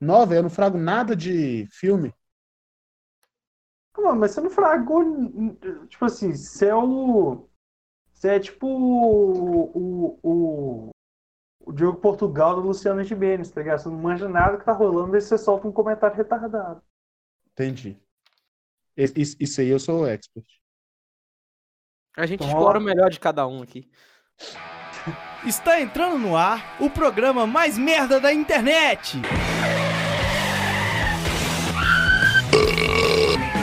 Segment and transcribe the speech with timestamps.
[0.00, 2.14] Velho, eu não frago nada de filme.
[3.96, 5.02] Não, mas você não fragou.
[5.88, 7.48] Tipo assim, você é o.
[8.12, 9.70] Você é tipo o.
[9.74, 10.90] O, o,
[11.60, 13.80] o Diogo Portugal do Luciano Gimenez, tá ligado?
[13.80, 16.82] Você não manja nada que tá rolando e você solta um comentário retardado.
[17.52, 17.98] Entendi.
[18.96, 20.46] Isso, isso aí eu sou expert.
[22.16, 23.90] A gente então, explora o melhor de cada um aqui.
[25.44, 29.18] Está entrando no ar o programa mais merda da internet.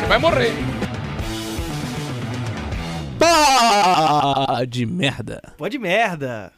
[0.03, 0.51] Você vai morrer.
[4.45, 5.41] Pode merda.
[5.57, 6.51] Pode merda.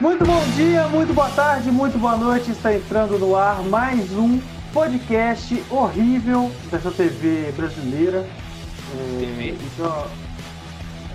[0.00, 2.50] Muito bom dia, muito boa tarde, muito boa noite.
[2.50, 4.40] Está entrando no ar mais um
[4.72, 8.20] podcast horrível dessa TV brasileira.
[8.20, 9.50] É, TV?
[9.50, 10.06] Então,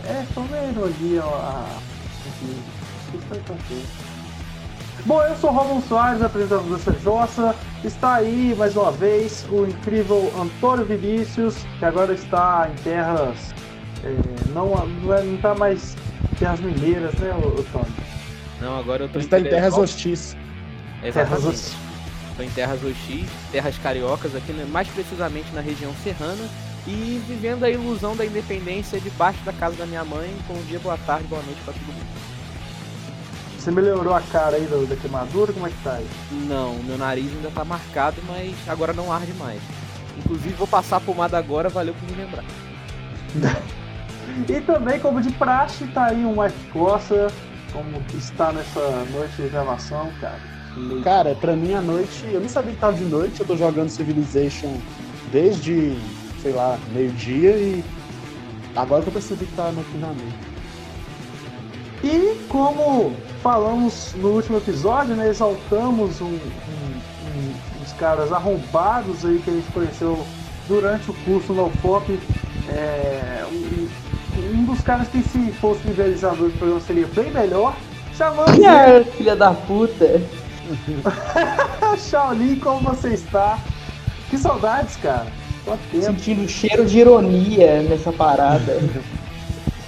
[0.06, 1.80] é, só uma ironia a.
[5.06, 7.56] Bom, eu sou Romão Soares, apresentador dessa jossa.
[7.84, 13.54] Está aí mais uma vez o incrível Antônio Vinícius, que agora está em terras.
[14.04, 14.14] É,
[14.54, 15.96] não, não está mais
[16.40, 17.94] terras mineiras, né, Antônio?
[18.60, 20.36] Não, agora eu tô Ele está em terras hostis.
[21.02, 21.76] Terras hostis.
[22.32, 26.48] Estou em terras hostis, terras cariocas, aqui né, mais precisamente na região serrana,
[26.86, 30.80] e vivendo a ilusão da independência debaixo da casa da minha mãe, com um dia,
[30.80, 32.27] boa tarde, boa noite para todo mundo.
[33.68, 35.52] Você melhorou a cara aí da, queimadura?
[35.52, 36.08] Como é que tá aí?
[36.48, 39.62] Não, meu nariz ainda tá marcado, mas agora não arde mais.
[40.18, 42.46] Inclusive vou passar a pomada agora, valeu por me lembrar.
[44.48, 47.28] e também, como de praxe, tá aí um White Costa,
[47.74, 50.40] como está nessa noite de gravação, cara.
[51.04, 53.90] Cara, pra mim a noite, eu nem sabia que tava de noite, eu tô jogando
[53.90, 54.78] Civilization
[55.30, 55.98] desde,
[56.42, 57.84] sei lá, meio-dia e
[58.78, 60.38] agora que eu percebi que tá noturamente.
[62.02, 63.14] E como
[63.48, 65.30] falamos no último episódio, né?
[65.30, 70.28] Exaltamos um, um, um, uns caras arrombados aí que a gente conheceu
[70.68, 72.20] durante o curso no FOP.
[72.68, 73.88] É, um,
[74.54, 77.74] um, dos caras que se fosse idealizador do programa seria bem melhor.
[78.18, 78.60] Chamamos.
[78.60, 80.22] É, filha da puta!
[81.98, 83.60] Shaolin, como você está?
[84.30, 85.28] Que saudades, cara.
[86.02, 88.78] Sentindo cheiro de ironia nessa parada.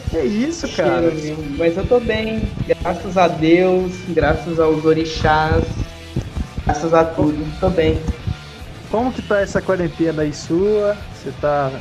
[0.10, 1.12] Que isso, cara?
[1.58, 5.64] Mas eu tô bem, graças a Deus, graças aos orixás,
[6.66, 8.02] graças a tudo, tô bem.
[8.90, 10.98] Como que tá essa quarentena aí sua?
[11.14, 11.72] Você tá,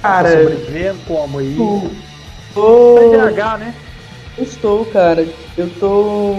[0.00, 1.56] cara, tá sobrevivendo como aí?
[2.54, 2.94] Tô...
[2.98, 3.74] TDAH, né?
[4.38, 5.26] Estou, cara.
[5.58, 6.36] Eu tô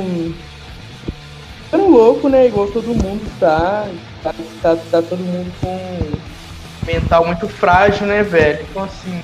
[1.65, 2.47] ficando louco, né?
[2.47, 3.87] Igual todo mundo tá.
[4.23, 8.65] Tá, tá, tá todo mundo com mental muito frágil, né, velho?
[8.69, 9.21] Então assim,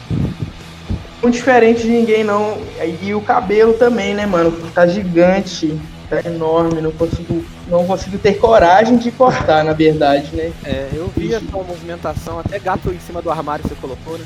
[1.23, 2.57] muito diferente de ninguém, não.
[3.01, 4.51] E o cabelo também, né, mano?
[4.73, 5.79] Tá gigante,
[6.09, 10.51] tá enorme, não consigo, não consigo ter coragem de cortar, na verdade, né?
[10.65, 14.25] É, eu vi a sua movimentação, até gato em cima do armário você colocou, né?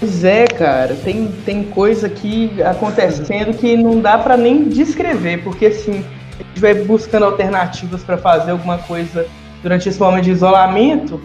[0.00, 5.66] Pois é, cara, tem, tem coisa aqui acontecendo que não dá para nem descrever, porque
[5.66, 6.04] assim,
[6.38, 9.26] a gente vai buscando alternativas para fazer alguma coisa
[9.62, 11.22] durante esse momento de isolamento,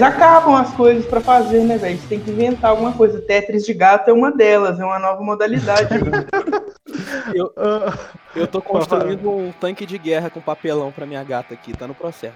[0.00, 1.98] acabam as coisas para fazer, né, velho?
[1.98, 3.20] Você tem que inventar alguma coisa.
[3.20, 5.88] Tetris de gato é uma delas, é uma nova modalidade.
[7.34, 7.52] eu,
[8.34, 11.94] eu tô construindo um tanque de guerra com papelão para minha gata aqui, tá no
[11.94, 12.32] processo.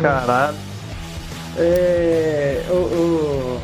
[0.00, 0.56] Caralho.
[1.56, 3.60] É, o, o,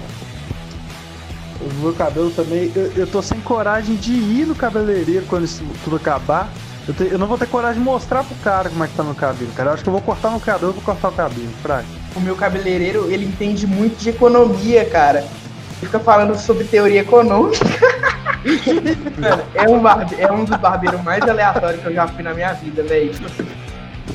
[1.61, 2.73] o, meu cabelo também.
[2.75, 6.49] Eu, eu tô sem coragem de ir no cabeleireiro quando isso tudo acabar.
[6.87, 9.03] Eu, te, eu, não vou ter coragem de mostrar pro cara como é que tá
[9.03, 9.71] meu cabelo, cara.
[9.71, 12.04] Eu acho que eu vou cortar no cabelo, eu vou cortar o cabelo, fraco.
[12.17, 15.21] O meu cabeleireiro, ele entende muito de economia, cara.
[15.21, 17.65] Ele fica falando sobre teoria econômica.
[19.55, 20.17] é, um barbe...
[20.19, 23.13] é um dos barbeiros mais aleatórios que eu já fui na minha vida, velho.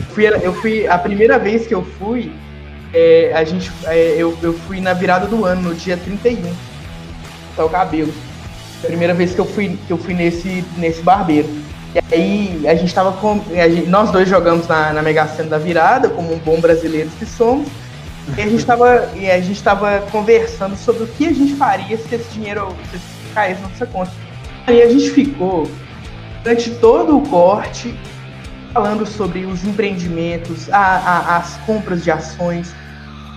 [0.09, 0.87] Fui, eu fui.
[0.87, 2.31] A primeira vez que eu fui,
[2.93, 6.53] é, a gente, é, eu, eu fui na virada do ano, no dia 31.
[7.55, 8.13] Tá o cabelo.
[8.81, 11.49] Primeira vez que eu fui, que eu fui nesse, nesse barbeiro.
[11.93, 13.41] E aí a gente tava com.
[13.49, 17.25] Gente, nós dois jogamos na, na Mega Sena da virada, como um bom brasileiro que
[17.25, 17.67] somos.
[18.37, 21.97] E a gente tava, e a gente tava conversando sobre o que a gente faria
[21.97, 24.11] se esse dinheiro se caísse na nossa conta.
[24.67, 25.69] Aí a gente ficou
[26.43, 27.97] durante todo o corte
[28.73, 32.73] falando sobre os empreendimentos, a, a, as compras de ações,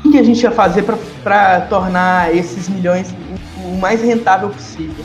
[0.04, 0.84] o que a gente ia fazer
[1.22, 3.14] para tornar esses milhões
[3.56, 5.04] o, o mais rentável possível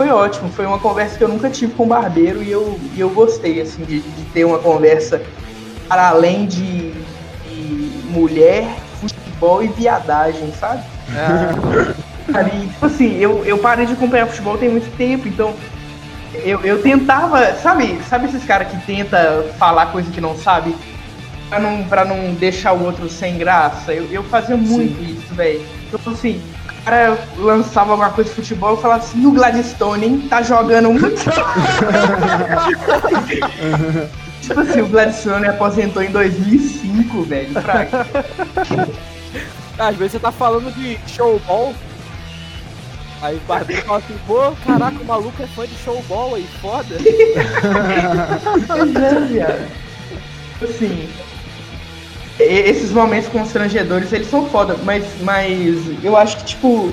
[0.00, 0.48] foi ótimo.
[0.48, 3.60] Foi uma conversa que eu nunca tive com o barbeiro e eu, e eu gostei,
[3.60, 5.20] assim, de, de ter uma conversa
[5.86, 8.66] para além de, de mulher,
[9.40, 10.82] futebol e viadagem, sabe?
[12.32, 12.44] Ah.
[12.44, 15.52] Tipo assim, eu, eu parei de acompanhar futebol tem muito tempo, então
[16.32, 20.76] Eu, eu tentava, sabe, sabe esses caras que tenta falar coisa que não sabe?
[21.48, 23.92] Pra não, pra não deixar o outro sem graça.
[23.92, 25.16] Eu, eu fazia muito Sim.
[25.18, 25.60] isso, velho.
[25.92, 30.26] Então, assim, o cara lançava alguma coisa de futebol e falava assim, no Gladstone, hein?
[30.30, 31.16] Tá jogando muito.
[34.40, 37.52] tipo assim, o Gladstone aposentou em 2005, velho.
[37.54, 37.88] Pra...
[39.80, 41.74] Às vezes você tá falando de showball.
[43.22, 46.96] Aí o barbeiro fala assim, pô, caraca, o maluco é fã de showball aí, foda.
[48.66, 49.68] Pois é, viado.
[50.62, 51.08] Assim,
[52.38, 56.92] esses momentos constrangedores, eles são foda, mas, mas eu acho que, tipo,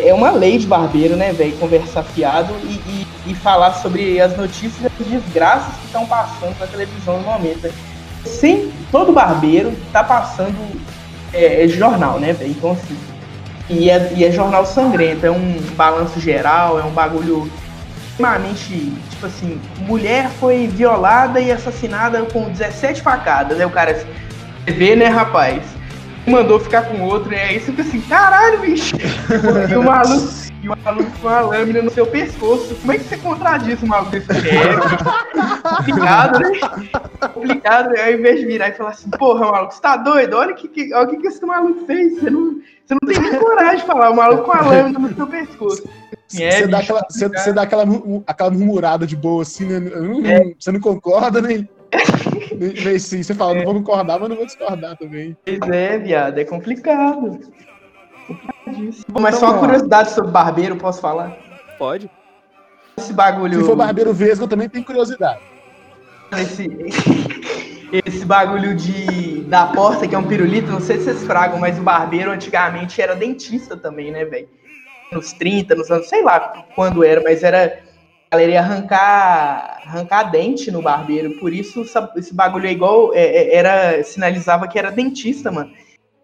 [0.00, 4.20] é, é uma lei de barbeiro, né, velho, conversar fiado e, e, e, falar sobre
[4.20, 7.62] as notícias e as desgraças que estão passando na televisão no momento.
[7.62, 7.72] Né?
[8.24, 10.56] Sim, todo barbeiro tá passando
[11.32, 12.96] é, é jornal, né, velho, então assim,
[13.68, 17.50] e é, e é jornal sangrento, é um balanço geral, é um bagulho
[18.10, 24.06] extremamente, tipo assim, mulher foi violada e assassinada com 17 facadas, né, o cara assim,
[24.66, 25.62] vê, né, rapaz?
[26.26, 28.96] Mandou ficar com outro, e aí você fica assim, caralho, bicho!
[29.70, 30.28] E o maluco,
[30.62, 32.74] e o maluco com uma lâmina no seu pescoço.
[32.76, 36.50] Como é que você contradiz um maluco desse é, complicado, né?
[37.32, 38.04] Complicado, né?
[38.04, 40.36] Ao invés de virar e falar assim, porra, maluco, você tá doido?
[40.36, 42.18] Olha o que, que, olha o que, que esse maluco fez.
[42.18, 45.14] Você não, você não tem nem coragem de falar, o maluco com a lâmina no
[45.14, 45.88] seu pescoço.
[46.26, 47.84] Você, é, dá, aquela, você, você, dá aquela,
[48.26, 49.90] aquela murmurada de boa assim, né?
[50.30, 50.54] É.
[50.58, 51.66] Você não concorda, né?
[52.58, 53.58] Meio sim, você fala, é.
[53.58, 55.36] não vou concordar, mas não vou discordar também.
[55.44, 57.40] Pois é, viado, é complicado.
[59.08, 61.36] Bom, mas só uma curiosidade sobre barbeiro, posso falar?
[61.78, 62.10] Pode.
[62.96, 63.60] Esse bagulho.
[63.60, 65.40] Se for barbeiro vesgo, eu também tenho curiosidade.
[66.32, 66.68] Esse,
[68.04, 71.78] esse bagulho de da porta, que é um pirulito, não sei se vocês fragam, mas
[71.78, 74.48] o barbeiro antigamente era dentista também, né, velho?
[75.10, 77.82] Nos 30, nos anos, sei lá quando era, mas era
[78.30, 81.38] a galera ia arrancar, arrancar dente no barbeiro.
[81.38, 83.14] Por isso esse bagulho é igual.
[83.14, 85.70] É, é, era, sinalizava que era dentista, mano.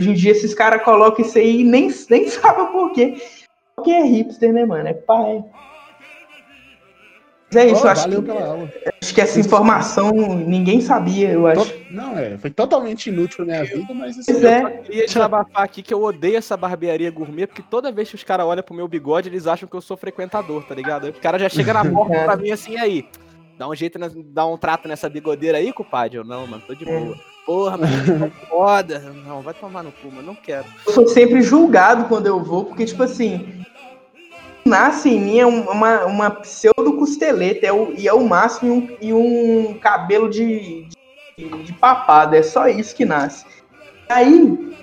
[0.01, 3.17] Hoje em dia esses caras colocam isso aí e nem, nem sabem por quê.
[3.77, 4.89] Porque é hipster, né, mano?
[4.89, 5.45] É pai.
[7.55, 8.31] Mas é isso, oh, acho, que,
[9.01, 11.73] acho que essa informação ninguém sabia, eu acho.
[11.89, 14.63] Não, é, foi totalmente inútil pra minha vida, mas isso é.
[14.63, 18.25] Eu queria desabafar aqui que eu odeio essa barbearia gourmet, porque toda vez que os
[18.25, 21.09] caras olham pro meu bigode, eles acham que eu sou frequentador, tá ligado?
[21.09, 23.07] O cara já chega na porta pra mim assim, aí,
[23.57, 23.99] dá um jeito,
[24.33, 26.19] dá um trato nessa bigodeira aí, compadre?
[26.19, 27.15] Eu, não, mano, tô de boa.
[27.45, 28.99] Porra, mano, foda.
[29.27, 30.65] Não, vai tomar no cu, mano, não quero.
[30.87, 33.65] Eu sou sempre julgado quando eu vou, porque, tipo assim,
[34.65, 39.69] nasce em mim é uma, uma pseudo-costeleta, é o, e é o máximo e um,
[39.69, 40.89] e um cabelo de,
[41.37, 43.45] de, de, papada, é só isso que nasce.
[44.09, 44.75] Aí,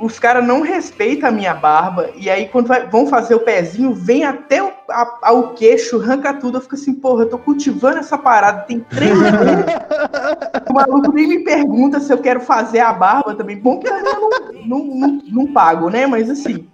[0.00, 3.92] os caras não respeitam a minha barba, e aí quando vai, vão fazer o pezinho,
[3.92, 7.98] vem até o, a, o queixo, arranca tudo, eu fico assim, porra, eu tô cultivando
[7.98, 9.64] essa parada, tem três anos.
[10.68, 14.02] o maluco nem me pergunta se eu quero fazer a barba também, bom que eu
[14.02, 14.30] não,
[14.66, 16.71] não, não, não pago, né, mas assim...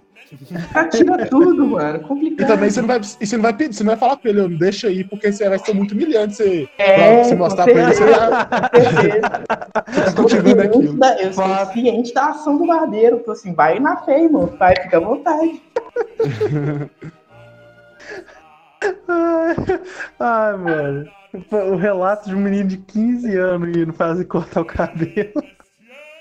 [0.91, 1.99] Tira tudo, mano.
[2.01, 2.41] Complicado.
[2.41, 4.41] E também você não vai, você não vai, pedir, você não vai falar pra ele,
[4.41, 7.93] não deixa aí, porque você vai ser muito humilhante você, é, você mostrar pra ele.
[7.93, 8.05] Você
[10.55, 10.97] tá aquilo.
[10.97, 13.19] Da, eu sou ciente da ação do barbeiro.
[13.19, 14.45] Tô assim, vai na fé, irmão.
[14.57, 15.61] Vai, fica à vontade.
[19.07, 19.79] ai,
[20.19, 21.09] ai, mano.
[21.51, 25.43] O relato de um menino de 15 anos indo fazer cortar o cabelo.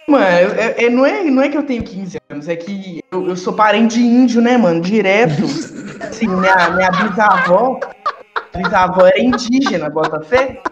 [0.09, 3.29] Mano, é, é, não, é, não é que eu tenho 15 anos, é que eu,
[3.29, 4.81] eu sou parente de índio, né, mano?
[4.81, 5.45] Direto.
[6.00, 7.79] Assim, minha, minha bisavó,
[8.57, 10.62] bisavó era indígena, bota fé.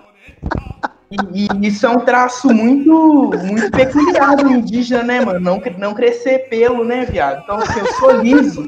[1.11, 5.39] E, e, isso é um traço muito, muito peculiar do indígena, né, mano?
[5.39, 7.43] Não, não crescer pelo, né, viado?
[7.45, 8.67] Então, assim, eu sou liso.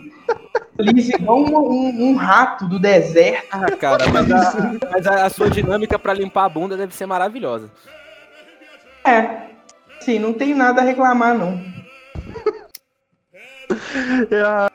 [0.78, 3.48] Liso igual um, um, um, rato do deserto.
[3.50, 7.70] Ah, cara, mas a, mas a, sua dinâmica para limpar a bunda deve ser maravilhosa.
[9.04, 9.47] É,
[10.08, 11.60] Sim, não tem nada a reclamar, não.
[14.32, 14.70] é,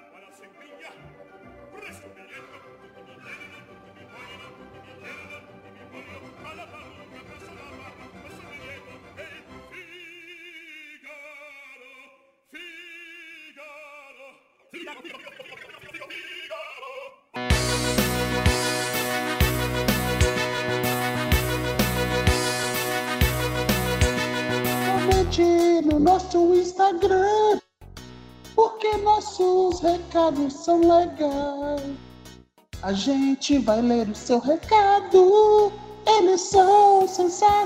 [25.42, 27.60] no nosso Instagram,
[28.54, 31.82] porque nossos recados são legais.
[32.84, 35.72] A gente vai ler o seu recado,
[36.06, 37.60] eles são sensacionais.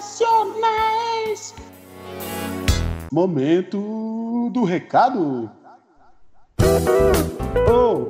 [3.12, 5.52] Momento do recado.
[7.70, 8.08] Oh,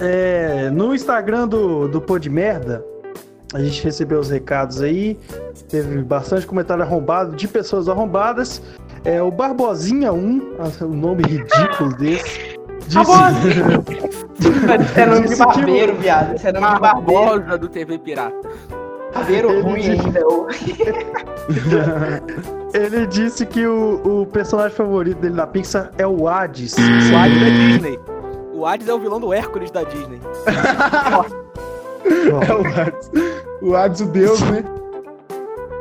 [0.00, 2.84] é, no Instagram do, do Pô de Merda,
[3.54, 5.16] a gente recebeu os recados aí.
[5.68, 8.60] Teve bastante comentário arrombado de pessoas arrombadas.
[9.04, 12.58] É, o Barbosinha 1, o nome ridículo desse.
[12.88, 12.98] Disse...
[14.40, 16.36] Isso é nome de barbeiro, viado.
[16.36, 16.80] Isso é nome de.
[16.80, 18.36] Barbosa do TV Pirata.
[19.14, 20.20] Barbeiro Ele ruim disse- ainda.
[22.74, 26.74] Ele disse que o, o personagem favorito dele na Pixar é o Hades.
[26.74, 28.00] O Hades da Disney.
[28.52, 30.20] O Hades é o vilão do Hércules da Disney.
[32.06, 33.10] É o Hades.
[33.64, 34.62] O Hades, o Deus, né?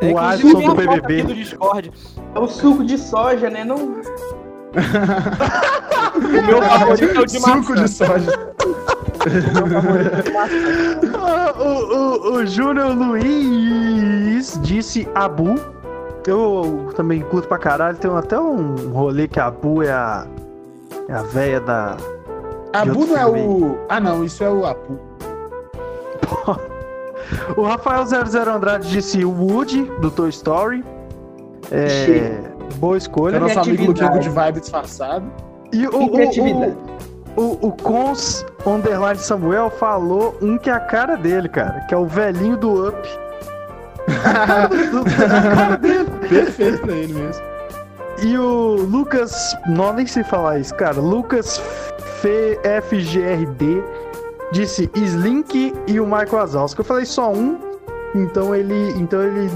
[0.02, 1.24] O inclusive, Adson do BBB.
[1.24, 1.92] do Discord.
[2.34, 3.66] É o suco de soja, né?
[3.66, 3.76] Não...
[6.16, 7.76] O meu favorito é o de Suco maçã.
[7.76, 8.54] de soja.
[11.60, 15.56] O, o, o Júnior Luiz disse Abu.
[16.28, 17.98] Eu também curto pra caralho.
[17.98, 20.28] Tem até um rolê que a Abu é a.
[21.08, 21.98] É a véia da.
[22.74, 23.78] Abu não é o.
[23.90, 25.00] Ah, não, isso é o Apu.
[27.58, 30.84] O Rafael 00 Andrade disse o Woody, do Toy Story.
[31.72, 32.38] É.
[32.78, 33.40] Boa É escolha.
[33.40, 34.24] nosso amigo Luquinho Criatividade.
[34.30, 35.26] de vibe disfarçado.
[35.72, 36.06] E o, o,
[37.36, 41.80] o, o, o Cons Underline Samuel falou um que é a cara dele, cara.
[41.82, 42.98] Que é o velhinho do Up.
[44.24, 46.10] a cara dele.
[46.30, 47.44] Perfeito pra ele mesmo.
[48.22, 51.00] E o Lucas, não nem sei falar isso, cara.
[51.00, 51.60] Lucas
[52.22, 53.84] F- FGRD
[54.54, 56.80] disse Slink e o Michael Wazowski.
[56.80, 57.60] Eu falei só um,
[58.16, 59.50] então ele, então ele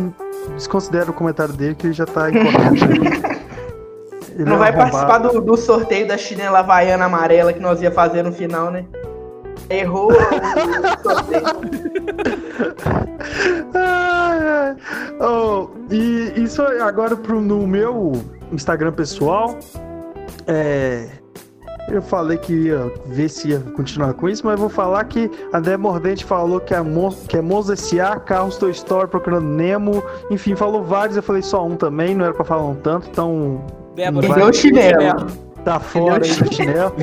[0.55, 3.37] desconsidera o comentário dele que ele já tá incorreto.
[4.37, 4.91] Ele Não é vai arrombado.
[4.91, 8.85] participar do, do sorteio da chinela havaiana amarela que nós ia fazer no final, né?
[9.67, 11.43] Errou o sorteio.
[15.19, 18.11] Oh, e isso agora pro, no meu
[18.51, 19.57] Instagram pessoal.
[20.45, 21.07] É,
[21.89, 25.57] eu falei que ia ver se ia continuar com isso, mas vou falar que a
[25.57, 30.03] André Mordente falou que é, Mon que é Monza S.A., Carros Toy Story, Procurando Nemo,
[30.29, 33.63] enfim, falou vários, eu falei só um também, não era pra falar um tanto, então
[33.95, 35.27] Débora, Perdeu o chinelo.
[35.63, 36.93] tá fora aí do chinelo.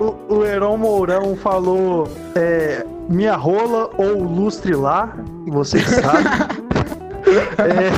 [0.00, 5.14] o, o, o Heron Mourão falou é, minha rola ou lustre lá,
[5.46, 6.24] vocês sabem.
[7.26, 7.90] É,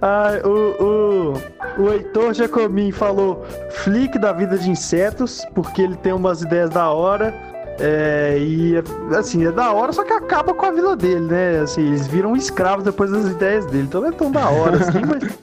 [0.00, 1.34] ai, o, o,
[1.78, 6.90] o Heitor Jacomin falou flick da vida de insetos, porque ele tem umas ideias da
[6.90, 7.34] hora.
[7.80, 8.74] É, e
[9.16, 11.60] assim, é da hora, só que acaba com a vida dele, né?
[11.60, 13.84] Assim, eles viram escravos depois das ideias dele.
[13.84, 15.38] Então não é tão da hora assim, mas,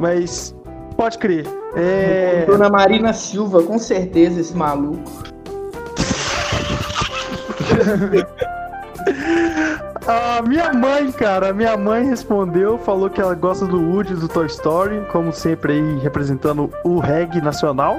[0.00, 0.56] mas
[0.96, 1.46] pode crer.
[1.74, 5.02] É, Dona Marina Silva, com certeza, esse maluco.
[10.06, 14.28] A minha mãe, cara, a minha mãe respondeu, falou que ela gosta do Woody do
[14.28, 17.96] Toy Story, como sempre aí representando o reggae nacional.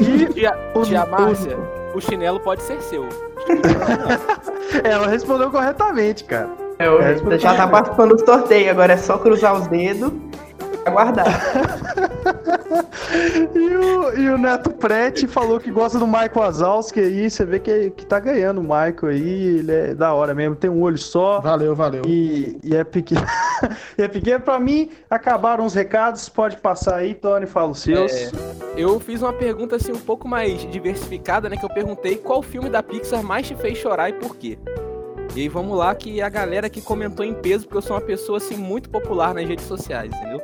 [0.00, 1.58] E Tia, o- tia o- Márcia,
[1.94, 3.06] o chinelo pode ser seu.
[4.82, 6.48] ela respondeu corretamente, cara.
[6.78, 10.10] É, É, já tá participando do sorteio, agora é só cruzar os dedos
[10.86, 11.26] aguardar.
[13.54, 17.58] E o, e o Neto Prete falou que gosta do Michael Wazowski aí, você vê
[17.58, 20.98] que, que tá ganhando o Michael aí, ele é da hora mesmo, tem um olho
[20.98, 21.40] só.
[21.40, 22.02] Valeu, valeu.
[22.06, 23.24] E, e é pequeno.
[23.96, 24.40] e é pequeno.
[24.40, 26.28] Pra mim, acabaram os recados.
[26.28, 28.12] Pode passar aí, Tony, fala os seus.
[28.12, 28.30] É.
[28.76, 31.56] Eu fiz uma pergunta assim um pouco mais diversificada, né?
[31.56, 34.58] Que eu perguntei qual filme da Pixar mais te fez chorar e por quê.
[35.36, 38.00] E aí vamos lá que a galera que comentou em peso, porque eu sou uma
[38.00, 40.40] pessoa assim muito popular nas redes sociais, entendeu?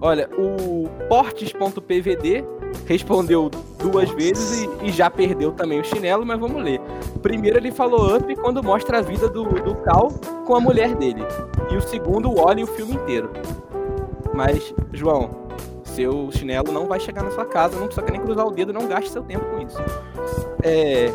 [0.00, 2.44] Olha, o portes.pvd
[2.86, 3.50] respondeu
[3.80, 6.80] duas vezes e, e já perdeu também o chinelo, mas vamos ler.
[7.20, 10.12] Primeiro ele falou up quando mostra a vida do, do Cal
[10.46, 11.22] com a mulher dele.
[11.72, 13.28] E o segundo, o Wally o filme inteiro.
[14.32, 15.30] Mas, João,
[15.82, 18.86] seu chinelo não vai chegar na sua casa, não precisa nem cruzar o dedo, não
[18.86, 19.78] gaste seu tempo com isso.
[20.62, 21.10] É.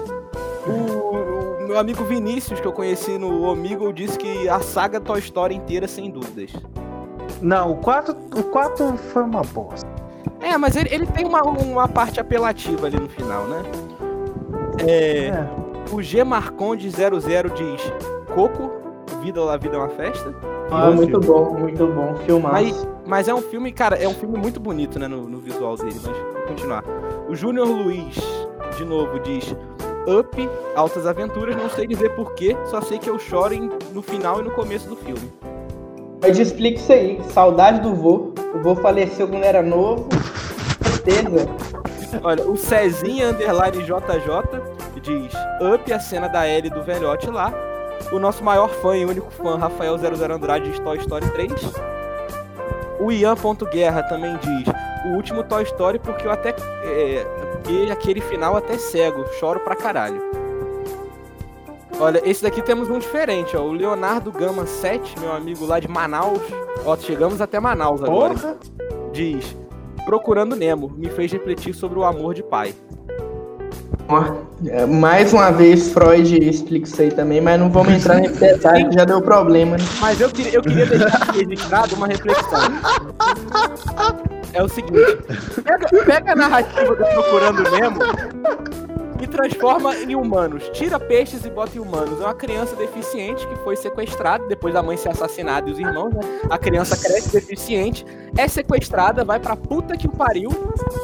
[0.68, 1.37] O
[1.68, 5.88] meu amigo Vinícius, que eu conheci no Omegle, disse que a saga Toy Story inteira,
[5.88, 6.52] sem dúvidas.
[7.42, 9.88] Não, o 4, o 4 foi uma bosta.
[10.40, 13.64] É, mas ele, ele tem uma, uma parte apelativa ali no final, né?
[14.80, 15.48] É, É.
[15.92, 17.82] o G Marconde 00 diz:
[18.34, 18.72] Coco,
[19.22, 20.34] Vida lá, Vida é uma festa.
[20.72, 22.16] Ah, muito bom, muito bom.
[22.26, 22.54] Filmaço.
[22.54, 25.76] Mas, mas é um filme, cara, é um filme muito bonito, né, no, no visual
[25.78, 26.84] dele, mas vou continuar.
[27.30, 28.16] O Júnior Luiz,
[28.78, 29.56] de novo, diz
[30.08, 34.40] Up, Altas Aventuras, não sei dizer porquê, só sei que eu choro em- no final
[34.40, 35.32] e no começo do filme.
[36.24, 37.22] Eu te explico isso aí.
[37.32, 38.34] Saudade do vô.
[38.56, 40.08] O vô faleceu quando era novo.
[40.84, 41.48] Certeza.
[42.24, 44.62] Olha, o Cezinha Underline JJ
[45.02, 45.34] diz
[45.74, 47.54] Up, a cena da Ellie do velhote lá.
[48.12, 51.52] O nosso maior fã e único fã, Rafael 00 Andrade, diz Toy Story 3.
[53.00, 54.74] O Ian.guerra também diz
[55.06, 56.50] o último Toy Story porque eu até.
[56.84, 57.26] É,
[57.58, 60.22] porque aquele final até cego, choro pra caralho.
[62.00, 63.62] Olha, esse daqui temos um diferente, ó.
[63.62, 66.42] O Leonardo Gama 7, meu amigo lá de Manaus.
[66.86, 68.34] Ó, chegamos até Manaus agora.
[68.36, 68.58] Porra!
[69.12, 69.58] Diz:
[70.06, 72.76] Procurando Nemo, me fez refletir sobre o amor de pai.
[74.68, 78.88] É, Mais uma vez, Freud explica isso aí também, mas não vamos entrar nesse detalhe,
[78.90, 79.84] que já deu problema, né?
[80.00, 82.60] Mas eu queria, eu queria deixar registrado uma reflexão.
[84.54, 84.94] É o seguinte:
[85.64, 88.00] pega, pega a narrativa do Procurando Nemo
[89.20, 90.70] e transforma em humanos.
[90.74, 92.22] Tira peixes e bota em humanos.
[92.22, 96.14] É uma criança deficiente que foi sequestrada depois da mãe ser assassinada e os irmãos,
[96.14, 96.22] né?
[96.50, 98.06] A criança cresce deficiente,
[98.38, 100.50] é sequestrada, vai pra puta que o pariu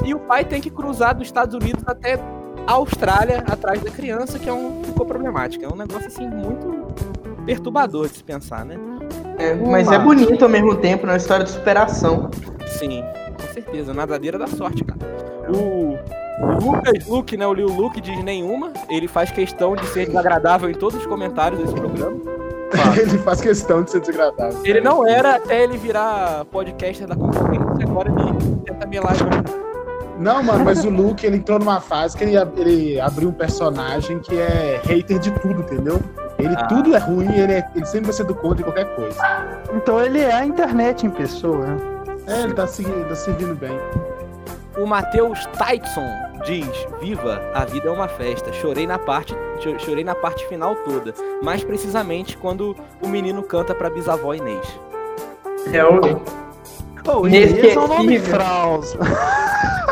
[0.05, 2.17] e o pai tem que cruzar dos Estados Unidos até
[2.65, 5.63] a Austrália atrás da criança, que é um ficou problemático.
[5.63, 6.93] É um negócio assim muito
[7.46, 8.77] perturbador de se pensar, né?
[9.38, 12.29] É, mas é bonito ao mesmo tempo, na história de superação.
[12.67, 13.03] Sim,
[13.39, 13.93] com certeza.
[13.93, 15.00] Nadadeira da sorte, cara.
[15.50, 15.98] O,
[16.41, 17.46] o Lucas Luke, né?
[17.46, 18.72] O Lil Luke diz nenhuma.
[18.89, 22.17] Ele faz questão de ser desagradável em todos os comentários desse programa.
[23.00, 24.60] Ele faz questão de ser desagradável.
[24.63, 29.13] Ele não era até ele virar podcaster da concorrência, agora ele tenta melar.
[30.20, 34.20] Não, mano, mas o Luke, ele entrou numa fase que ele, ele abriu um personagem
[34.20, 36.00] que é hater de tudo, entendeu?
[36.38, 36.65] Ele Ah.
[36.67, 39.20] tudo é ruim, ele, é- ele sempre vai ser do contra de qualquer coisa.
[39.74, 41.77] Então ele é a internet em pessoa, né?
[42.27, 43.77] É, ele tá, seguindo, tá servindo bem.
[44.77, 46.08] O Matheus Tyson
[46.46, 46.67] diz:
[47.01, 48.51] Viva, a vida é uma festa.
[48.53, 53.75] Chorei na parte, cho- chorei na parte final toda, mais precisamente quando o menino canta
[53.75, 54.67] pra bisavó Inês.
[55.67, 56.22] Realmente.
[57.08, 58.20] Oh, Inês Inês é o nome.
[58.20, 58.96] Fraus.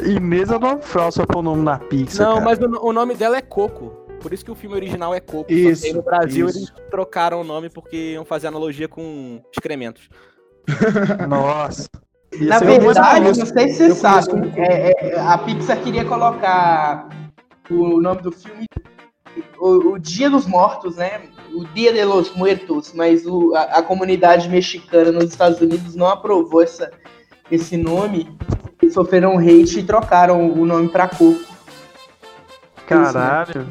[0.00, 2.26] Inês é o nome só for o nome da Pixar.
[2.26, 2.44] Não, cara.
[2.44, 3.90] mas o, o nome dela é Coco.
[4.20, 5.50] Por isso que o filme original é Coco.
[5.50, 6.58] só Isso, aí no Brasil isso.
[6.58, 10.08] eles trocaram o nome porque iam fazer analogia com excrementos.
[11.28, 11.88] Nossa.
[12.34, 17.08] Ia Na verdade, conheço- não sei se você sabe, é, é, a Pixar queria colocar
[17.70, 18.64] o nome do filme
[19.58, 21.22] o, o Dia dos Mortos, né?
[21.54, 26.06] O Dia de los Muertos, mas o- a, a comunidade mexicana nos Estados Unidos não
[26.06, 26.90] aprovou essa,
[27.50, 28.34] esse nome
[28.90, 31.40] sofreram hate e trocaram o nome pra Coco.
[32.86, 33.66] Caralho.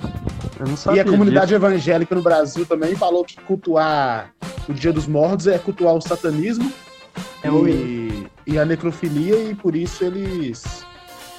[0.60, 1.02] Eu não E sabia.
[1.02, 4.32] a comunidade evangélica no Brasil também falou que cultuar
[4.70, 6.72] o Dia dos Mortos é cultuar o satanismo
[7.44, 10.86] É e, e a necrofilia, e por isso eles,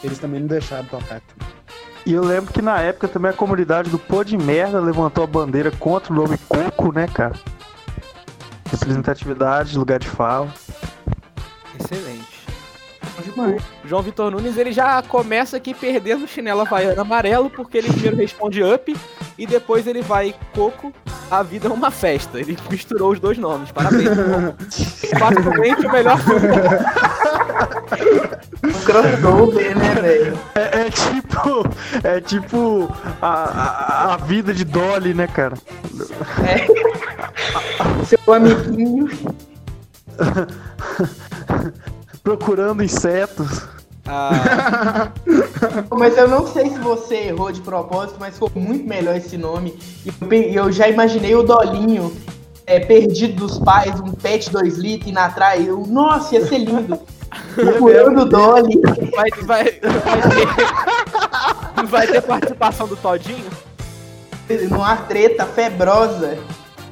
[0.02, 1.34] eles também não deixaram tocar aqui.
[2.04, 5.26] E eu lembro que na época também a comunidade do Pô de Merda levantou a
[5.26, 7.34] bandeira contra o nome Coco, né, cara?
[8.70, 10.52] Representatividade, lugar de fala.
[11.78, 12.31] Excelente.
[13.84, 18.16] João Vitor Nunes ele já começa aqui perdendo o chinelo havaiano amarelo, porque ele primeiro
[18.16, 18.96] responde up
[19.38, 20.92] e depois ele vai Coco,
[21.30, 22.38] a vida é uma festa.
[22.38, 23.72] Ele misturou os dois nomes.
[23.72, 24.04] Parabéns.
[24.14, 24.54] João.
[25.18, 26.48] Facilmente o melhor filme.
[28.84, 30.38] Crossover, né, velho?
[30.54, 31.64] É, é tipo.
[32.04, 35.56] É tipo a, a, a vida de Dolly, né, cara?
[38.06, 39.08] Seu amiguinho.
[42.22, 43.66] Procurando insetos.
[44.06, 45.10] Ah,
[45.96, 49.78] Mas eu não sei se você errou de propósito, mas ficou muito melhor esse nome.
[50.04, 52.14] E eu e já imaginei o Dolinho
[52.66, 55.66] é, perdido dos pais, um pet 2 litros indo atrás.
[55.66, 56.98] Eu, Nossa, ia ser lindo.
[57.54, 58.80] Procurando o Dolly.
[59.14, 59.64] vai, vai, vai,
[61.74, 63.46] ter, vai ter participação do Todinho?
[64.68, 66.38] numa treta febrosa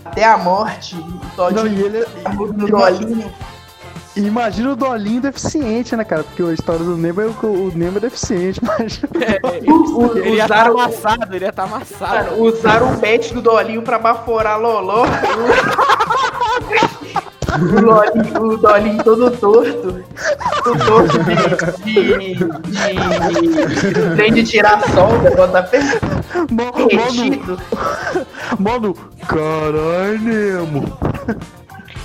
[0.05, 0.97] até a morte.
[0.97, 2.07] O Não, Todinho e ele,
[2.57, 3.33] no Dolinho.
[4.17, 6.25] Imagina o Dolinho deficiente, né, cara?
[6.25, 9.01] Porque a história do Nemo é o, o Nemo é deficiente, mas.
[9.21, 12.13] É, U- u- ele ia estar usaram, amassado, ele ia estar amassado.
[12.13, 15.05] cara, usaram o pet do Dolinho pra baforar Loló.
[17.53, 20.05] O, Dolinho, o Dolinho todo torto.
[20.63, 21.35] Todo torto de.
[21.85, 22.35] de.
[22.35, 24.15] de.
[24.17, 25.81] trem de tirar solda, bota pé
[26.51, 27.59] Mano,
[28.59, 28.95] mano,
[29.27, 30.85] caralho, Nemo.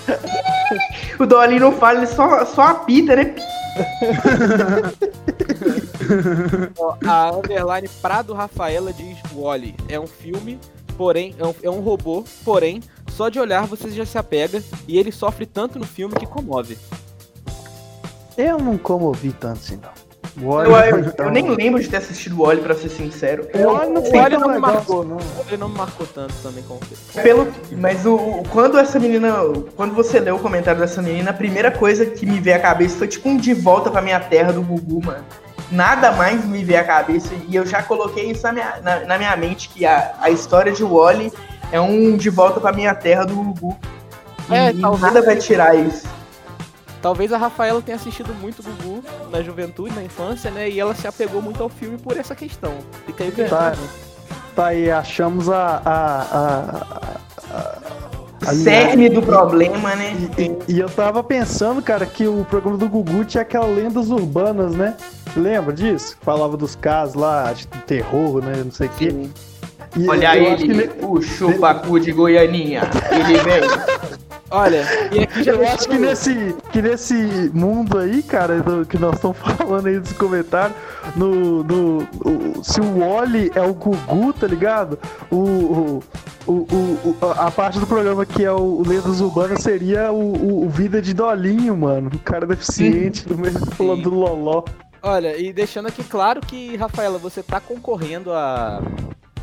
[1.19, 3.35] O Dolinho não fala, ele só, só apita, né?
[6.77, 10.59] Ó, a underline Prado Rafaela diz Wally é um filme,
[10.97, 14.97] porém é um, é um robô, porém só de olhar você já se apega e
[14.97, 16.77] ele sofre tanto no filme que comove.
[18.37, 20.04] Eu não comovi tanto assim, não.
[20.41, 23.47] Eu, Olha, eu- eu nem lembro de ter assistido o Wally, pra ser sincero.
[23.53, 25.17] Eu, não O Wally tão não me marcou, não.
[25.47, 27.21] Ele não me marcou tanto também como você.
[27.21, 29.33] Pelo, mas o, o- quando essa menina,
[29.77, 32.97] quando você leu o comentário dessa menina, a primeira coisa que me veio à cabeça
[32.97, 35.23] foi tipo um de volta pra minha terra do Gugu, mano.
[35.71, 39.17] Nada mais me veio à cabeça e eu já coloquei isso na minha, na, na
[39.17, 41.31] minha mente que a, a história de Wally
[41.71, 43.75] é um de volta pra minha terra do Gugu.
[44.49, 46.05] E, É, e talvez- nada vai tirar isso.
[47.05, 50.67] Talvez a Rafaela tenha assistido muito Gugu na juventude, na infância, né?
[50.67, 52.73] E ela se apegou muito ao filme por essa questão.
[53.05, 53.73] Fica aí o Tá.
[54.55, 55.83] Tá aí, achamos a.
[55.85, 56.21] a,
[57.53, 60.15] a, a cerne do problema, né?
[60.35, 64.09] E, e, e, eu tava pensando, cara, que o programa do Gugu tinha aquelas lendas
[64.09, 64.97] urbanas, né?
[65.37, 66.17] Lembra disso?
[66.23, 68.63] Falava dos casos lá, de terror, né?
[68.65, 69.29] Não sei o quê.
[69.95, 71.05] E Olha ele, que...
[71.05, 72.81] o chupacu de Goianinha.
[73.11, 73.94] Ele vem.
[74.51, 77.15] Olha, e aqui eu acho que nesse, que nesse
[77.53, 80.77] mundo aí, cara, do, que nós estamos falando aí dos comentários,
[81.15, 84.99] no, no, o, se o Wally é o Gugu, tá ligado?
[85.31, 86.01] O,
[86.45, 91.01] o, o, a parte do programa que é o, Lendas Urbanas seria o, o, Vida
[91.01, 92.11] de Dolinho, mano.
[92.13, 94.63] O cara deficiente, do mesmo falando do Loló.
[95.01, 98.81] Olha, e deixando aqui claro que, Rafaela, você tá concorrendo a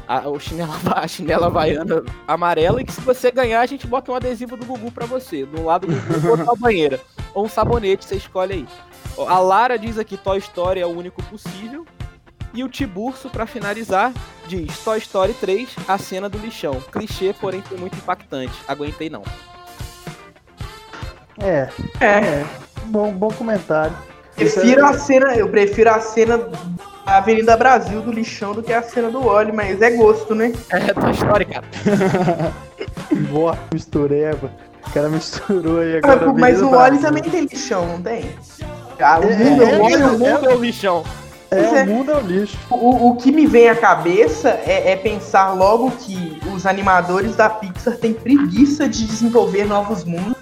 [0.06, 4.12] a, o chinela, a chinela havaiana amarela e que se você ganhar, a gente bota
[4.12, 5.44] um adesivo do Gugu pra você.
[5.44, 7.00] Do lado do Gugu, banheira.
[7.34, 8.66] Ou um sabonete, você escolhe aí.
[9.28, 11.86] A Lara diz aqui Toy Story é o único possível.
[12.54, 14.12] E o Tiburcio, para finalizar,
[14.46, 16.80] diz Toy Story 3, a cena do lixão.
[16.92, 18.52] Clichê, porém foi muito impactante.
[18.68, 19.22] Aguentei não.
[21.38, 22.06] É, é.
[22.06, 22.46] é.
[22.86, 23.96] Bom, bom comentário.
[24.50, 26.48] Prefiro a cena, eu prefiro a cena
[27.04, 30.52] a Avenida Brasil do lixão do que a cena do óleo, mas é gosto, né?
[30.70, 32.52] É, tua história, cara.
[33.30, 34.50] Boa, mistureba.
[34.86, 36.30] O cara misturou aí agora.
[36.30, 38.30] Ah, mas o óleo também tem lixão, não tem?
[39.00, 41.04] Ah, o é, mundo, é, o óleo, o mundo é o lixão.
[41.50, 42.56] É, é, o mundo é o lixo.
[42.70, 47.50] O, o que me vem à cabeça é, é, pensar logo que os animadores da
[47.50, 50.36] Pixar têm preguiça de desenvolver novos mundos,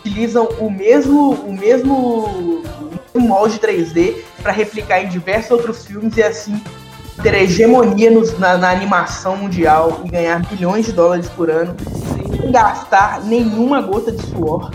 [0.00, 2.62] utilizam o mesmo, o mesmo
[3.20, 6.60] molde 3D para replicar em diversos outros filmes e assim
[7.22, 11.76] ter hegemonia nos, na, na, animação mundial e ganhar bilhões de dólares por ano
[12.14, 14.70] sem gastar nenhuma gota de suor.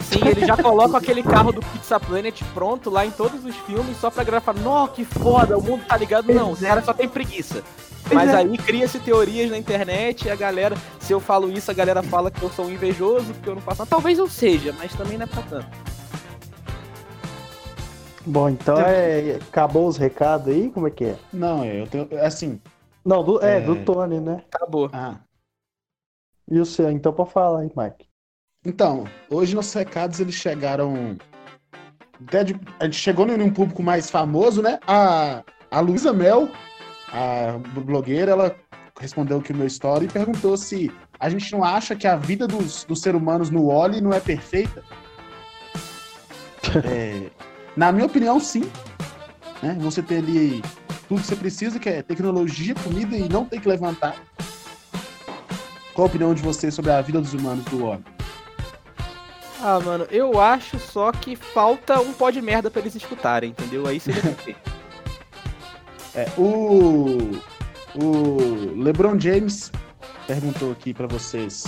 [0.00, 3.96] Sim, ele já coloca aquele carro do Pizza Planet pronto lá em todos os filmes
[3.98, 4.54] só pra gravar.
[4.54, 6.32] Nó, que foda, o mundo tá ligado.
[6.32, 7.62] Não, os caras só tem preguiça.
[8.12, 8.36] Mas é.
[8.36, 12.30] aí cria-se teorias na internet e a galera, se eu falo isso, a galera fala
[12.30, 13.90] que eu sou um invejoso, porque eu não faço nada.
[13.90, 15.93] Talvez eu seja, mas também não é pra tanto.
[18.26, 19.36] Bom, então é.
[19.36, 20.70] Acabou os recados aí?
[20.70, 21.18] Como é que é?
[21.32, 22.08] Não, eu tenho.
[22.22, 22.60] Assim.
[23.04, 23.60] Não, do, é, é...
[23.60, 24.42] do Tony, né?
[24.50, 24.90] Acabou.
[24.92, 25.20] Ah.
[26.50, 26.90] E o seu?
[26.90, 28.08] Então pode falar aí, Mike.
[28.64, 31.16] Então, hoje nossos recados eles chegaram.
[32.26, 34.78] Até de, a gente chegou em um público mais famoso, né?
[34.86, 36.48] A, a Luísa Mel,
[37.12, 38.56] a blogueira, ela
[38.98, 42.46] respondeu aqui o meu story e perguntou se a gente não acha que a vida
[42.46, 44.82] dos, dos seres humanos no Oli não é perfeita.
[46.90, 47.30] é,
[47.76, 48.70] na minha opinião, sim.
[49.62, 49.76] Né?
[49.80, 50.62] Você tem ali
[51.08, 54.16] tudo que você precisa, que é tecnologia, comida e não tem que levantar.
[55.94, 58.04] Qual a opinião de você sobre a vida dos humanos do homem?
[59.60, 63.86] Ah, mano, eu acho só que falta um pó de merda pra eles escutarem, entendeu?
[63.86, 64.60] Aí seria perfeito.
[66.14, 67.40] é, o,
[67.94, 69.72] o LeBron James
[70.26, 71.64] perguntou aqui para vocês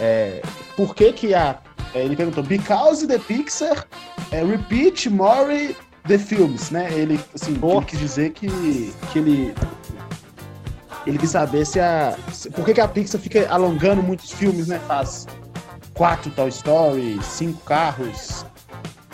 [0.00, 0.42] é,
[0.76, 1.58] por que que a
[1.94, 3.86] é, ele perguntou, because the Pixar
[4.32, 5.76] é, repeat more
[6.08, 6.92] the films, né?
[6.92, 9.54] Ele, assim, ele quis dizer que, que ele
[11.06, 14.68] ele quis saber se a se, por que, que a Pixar fica alongando muitos filmes,
[14.68, 14.80] né?
[14.86, 15.26] Faz
[15.94, 18.44] quatro Toy Story, cinco carros.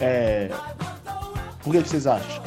[0.00, 0.50] É...
[1.62, 2.42] Por que, que vocês acham?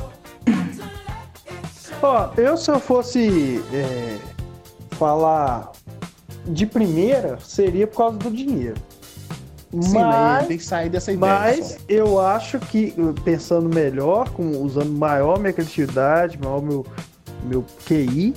[2.01, 4.17] Ó, eu se eu fosse é,
[4.91, 5.71] falar
[6.45, 8.81] de primeira, seria por causa do dinheiro.
[9.79, 11.34] Sim, mas tem que sair dessa ideia.
[11.34, 11.77] Mas só.
[11.88, 16.86] eu acho que, pensando melhor, com, usando maior minha criatividade, maior meu,
[17.43, 18.34] meu QI,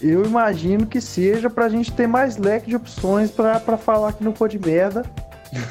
[0.00, 4.22] eu imagino que seja pra gente ter mais leque de opções pra, pra falar que
[4.22, 5.04] não pôde merda,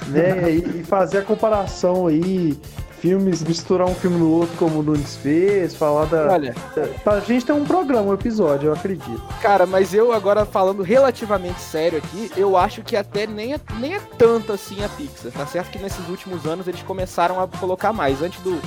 [0.08, 0.52] né?
[0.52, 2.60] e, e fazer a comparação aí
[3.02, 6.32] filmes, misturar um filme no outro, como o Nunes fez, falar da.
[6.32, 6.56] Olha.
[7.04, 9.22] Pra gente ter um programa, um episódio, eu acredito.
[9.42, 13.96] Cara, mas eu agora falando relativamente sério aqui, eu acho que até nem é, nem
[13.96, 15.32] é tanto assim a Pixar.
[15.32, 18.22] Tá certo que nesses últimos anos eles começaram a colocar mais.
[18.22, 18.60] Antes do.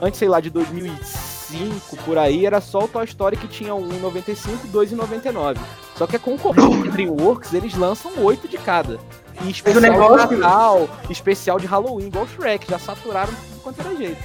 [0.00, 4.64] Antes, sei lá, de 2005 por aí, era só o Toy Story que tinha 1,95
[4.64, 5.58] e 2,99.
[5.96, 8.98] Só que a concorrente DreamWorks, eles lançam 8 de cada.
[9.42, 10.28] E especial negócio...
[10.28, 14.22] de Natal, especial de Halloween, igual o Shrek, já saturaram tudo quanto era jeito.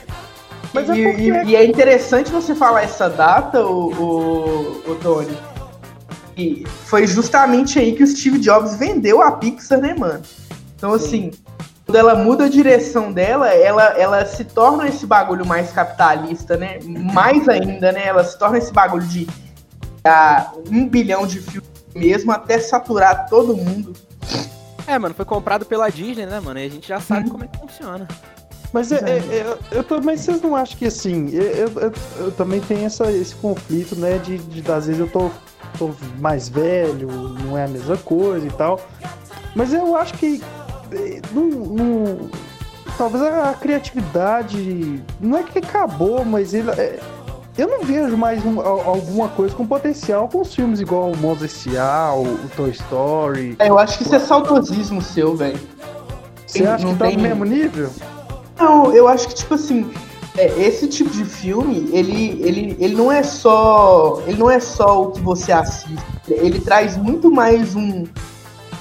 [0.74, 5.36] Mas e, é e, e, é interessante você falar essa data, o, o, o Tony.
[6.38, 10.22] E foi justamente aí que o Steve Jobs vendeu a Pixar, né, mano?
[10.76, 11.06] Então, Sim.
[11.06, 11.32] assim,
[11.86, 16.80] quando ela muda a direção dela, ela, ela se torna esse bagulho mais capitalista, né?
[16.86, 18.06] Mais ainda, né?
[18.06, 19.28] Ela se torna esse bagulho de
[20.06, 23.93] uh, um bilhão de filmes mesmo até saturar todo mundo.
[24.89, 26.60] É, mano, foi comprado pela Disney, né, mano?
[26.60, 28.08] E a gente já sabe como é que funciona.
[28.73, 32.32] Mas é, é, é, eu, eu, mas vocês não acham que assim, eu, eu, eu,
[32.32, 34.17] também tenho essa, esse conflito, né?
[34.17, 35.30] De, de às vezes eu tô
[35.78, 37.08] tô mais velho,
[37.43, 38.82] não é a mesma coisa e tal.
[39.56, 40.41] Mas eu acho que
[41.32, 42.30] não, não-
[42.97, 46.99] talvez a criatividade não é que acabou, mas ele, é,
[47.60, 51.17] eu não vejo mais um- al- alguma coisa com potencial com os filmes igual o
[51.17, 53.56] Monstros S.A., o, o Toy Story.
[53.60, 55.60] É, eu acho que isso é saudosismo seu, velho.
[56.48, 57.89] Você acha não que tá tem- no mesmo nível?
[58.58, 59.89] Não, eu acho que, tipo assim,
[60.38, 64.22] é, esse tipo de filme, ele, ele, ele não é só.
[64.28, 65.98] Ele não é só o que você assiste.
[66.28, 68.06] Ele traz muito mais um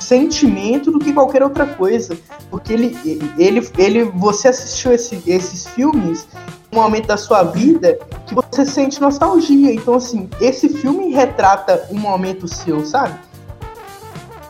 [0.09, 2.17] sentimento do que qualquer outra coisa.
[2.51, 2.97] Porque ele,
[3.37, 6.27] ele, ele você assistiu esse- esses filmes
[6.73, 9.73] num momento da sua vida que você sente nostalgia.
[9.75, 13.19] Então, assim, esse filme retrata um momento seu, sabe?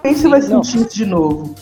[0.04, 0.62] Aí você vai não.
[0.62, 1.54] sentir isso de novo.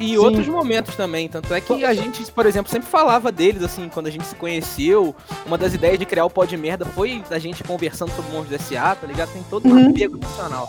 [0.00, 0.16] E Sim.
[0.16, 1.28] outros momentos também.
[1.28, 4.34] Tanto é que a gente, por exemplo, sempre falava deles, assim, quando a gente se
[4.34, 5.14] conheceu.
[5.46, 8.94] Uma das ideias de criar o Pod Merda foi a gente conversando sobre Monstros S.A.,
[8.96, 9.30] tá ligado?
[9.32, 9.90] Tem todo um Uhum.
[9.90, 10.68] apego emocional.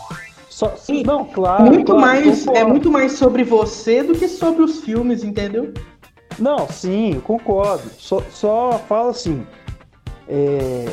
[0.54, 1.02] Só, Sim.
[1.02, 1.64] não, claro.
[1.64, 2.60] muito claro, mais, concordo.
[2.60, 5.74] é muito mais sobre você do que sobre os filmes, entendeu?
[6.38, 7.90] Não, sim, concordo.
[7.98, 9.44] Só, só fala assim.
[10.28, 10.84] É,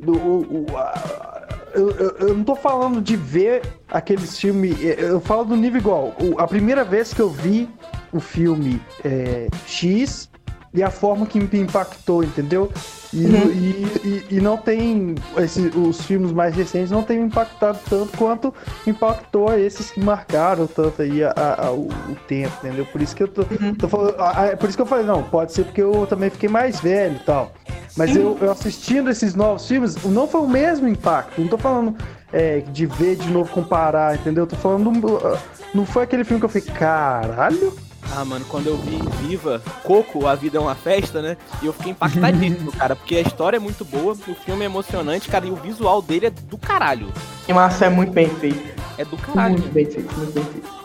[0.00, 4.82] do, o- o- a- eu, eu- eu não tô falando de ver aqueles filmes.
[4.82, 6.14] é, Eu falo do nível igual.
[6.38, 7.68] A primeira vez que eu vi
[8.14, 10.30] o filme é, X
[10.74, 12.70] e a forma que me impactou, entendeu?
[13.12, 13.50] E, Uhum.
[13.50, 15.14] e, e- e não tem.
[15.38, 18.52] esse- os filmes mais recentes não me impactado tanto quanto
[18.86, 22.84] impactou esses que marcaram tanto aí a- a- o, o tempo, entendeu?
[22.84, 23.74] Por isso que eu tô, Uhum.
[23.74, 24.14] tô falando.
[24.58, 27.24] Por isso que eu falei, não, pode ser porque eu também fiquei mais velho e
[27.24, 27.52] tal.
[27.96, 31.40] Mas eu, eu assistindo esses novos filmes, não foi o mesmo impacto.
[31.40, 31.96] Não tô falando
[32.32, 34.44] é, de ver de novo, comparar, entendeu?
[34.44, 35.18] Eu tô falando.
[35.24, 35.38] ah,
[35.74, 37.72] Não foi aquele filme que eu fiquei, caralho.
[38.16, 41.36] Ah, mano, quando eu vi Viva, Coco, A Vida é uma Festa, né?
[41.62, 45.28] E eu fiquei impactadíssimo, cara, porque a história é muito boa, o filme é emocionante,
[45.28, 47.08] cara, e o visual dele é do caralho.
[47.08, 48.74] A animação é muito bem feita.
[48.96, 49.58] É do caralho.
[49.58, 50.78] Muito bem feito, muito bem feito.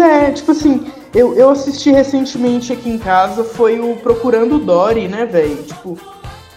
[0.00, 5.26] É, tipo assim, eu, eu assisti recentemente aqui em casa, foi o Procurando Dory, né,
[5.26, 5.62] velho?
[5.62, 5.98] Tipo,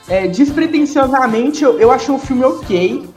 [0.08, 3.08] é, despretensiosamente eu, eu achei o filme ok.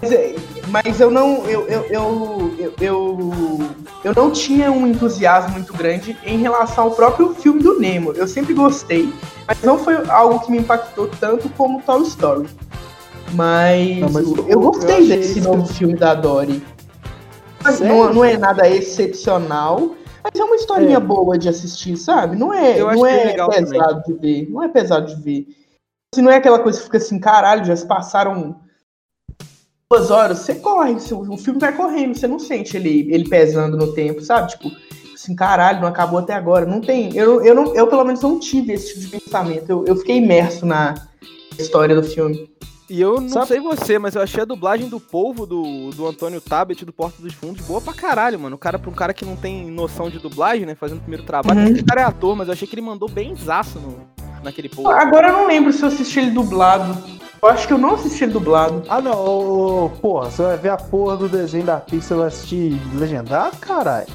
[0.00, 0.34] Mas, é,
[0.68, 1.44] mas eu não.
[1.46, 3.70] Eu, eu, eu, eu, eu,
[4.04, 8.12] eu não tinha um entusiasmo muito grande em relação ao próprio filme do Nemo.
[8.12, 9.12] Eu sempre gostei,
[9.46, 12.48] mas não foi algo que me impactou tanto como Toy Story.
[13.32, 16.62] Mas, Não, mas eu, eu- gostei eu desse isso- novo filme da Dory.
[17.80, 19.94] Não, não é nada excepcional,
[20.24, 21.00] mas é uma historinha É.
[21.00, 22.36] boa de assistir, sabe?
[22.36, 24.48] Não é, Eu não é legal pesado de ver.
[24.50, 25.46] Não é pesado de ver.
[26.14, 28.56] Se não é aquela coisa que fica assim, caralho, já se passaram
[29.92, 33.92] duas horas, você corre, o filme vai correndo, você não sente ele, ele pesando no
[33.92, 34.52] tempo, sabe?
[34.52, 34.70] Tipo,
[35.12, 36.64] assim, caralho, não acabou até agora.
[36.64, 37.14] Não tem.
[37.16, 39.68] Eu, eu, não, eu pelo menos não tive esse tipo de pensamento.
[39.68, 40.94] Eu, eu fiquei imerso na
[41.58, 42.48] história do filme.
[42.88, 46.06] E eu não Sabe- sei você, mas eu achei a dublagem do polvo do, do
[46.06, 48.54] Antônio Tabet do Porta dos Fundos boa pra caralho, mano.
[48.54, 50.76] O cara, pra um cara que não tem noção de dublagem, né?
[50.76, 51.80] Fazendo o primeiro trabalho, Uhum.
[51.80, 53.96] o cara é ator, mas eu achei que ele mandou bem zaço no,
[54.42, 54.70] naquele.
[54.86, 56.96] Agora eu não lembro se eu assisti ele dublado.
[57.42, 58.82] Eu acho que eu não assisti ele dublado.
[58.88, 62.28] Ah, não, ô, ô, porra, você vai ver a porra do desenho da Pixar, vai
[62.28, 64.06] assistir legendado, caralho?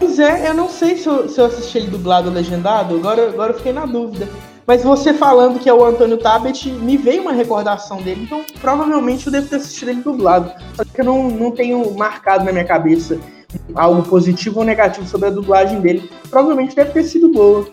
[0.00, 3.28] Pois é, eu não sei se eu, se eu assisti ele dublado ou legendado, agora,
[3.28, 4.28] agora eu fiquei na dúvida.
[4.66, 9.26] Mas você falando que é o Antônio Tabet, me veio uma recordação dele, então provavelmente
[9.26, 10.52] eu devo ter assistido ele dublado.
[10.74, 13.18] Só que eu não, não tenho marcado na minha cabeça
[13.74, 16.10] algo positivo ou negativo sobre a dublagem dele.
[16.30, 17.66] Provavelmente deve ter sido boa.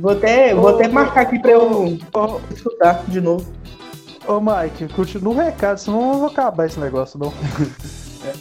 [0.00, 3.46] Vou até, vou Ô, até ô, marcar aqui pra eu Ô, escutar de novo.
[4.26, 7.32] ô Mike, continua o recado, senão eu não vou acabar esse negócio, não.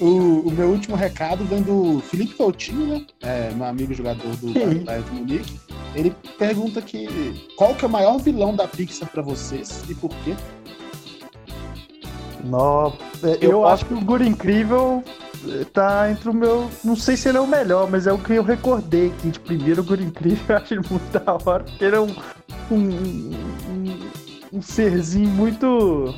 [0.02, 3.06] O, o meu último recado vem do Felipe Coutinho, né?
[3.22, 4.52] É, meu amigo jogador do.
[4.84, 5.60] Bayern de Munique.
[5.96, 10.10] Ele pergunta que qual que é o maior vilão da Pixar pra vocês e por
[10.26, 10.36] quê?
[12.44, 12.92] Nó,
[13.24, 15.04] é, eu, Eu acho que o Guri Incrível
[15.74, 16.70] tá entre o meu.
[16.84, 19.40] Não sei se ele é o melhor, mas é o que eu recordei aqui de
[19.40, 19.82] primeiro.
[19.82, 22.16] O Guri Incrível eu acho ele muito da hora, porque ele é um.
[22.70, 23.32] Um,
[23.70, 24.00] um,
[24.54, 26.14] um serzinho muito.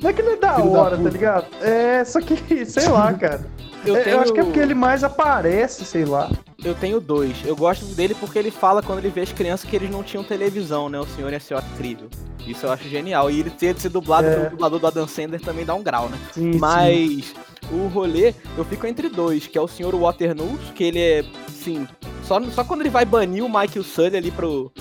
[0.00, 1.10] Não é que ele é da Filho da hora, tá puta.
[1.10, 1.46] ligado?
[1.60, 3.44] É, só que, sei lá, cara.
[3.84, 6.28] Eu, É, tenho, eu acho que é porque ele mais aparece, sei lá.
[6.64, 7.36] eu tenho dois.
[7.44, 10.24] Eu gosto dele porque ele fala quando ele vê as crianças que eles não tinham
[10.24, 10.98] televisão, né?
[10.98, 12.08] O senhor e a senhora incrível.
[12.46, 13.30] Isso eu acho genial.
[13.30, 14.34] E ele ter de ser dublado É.
[14.34, 16.18] pelo dublador do Adam Sandler também dá um grau, né?
[16.32, 17.24] Sim, sim.
[17.70, 21.86] O rolê, eu fico entre dois, que é o senhor Waternoose, que ele é, sim,
[22.22, 24.72] só, só quando ele vai banir o Michael Sully ali pro,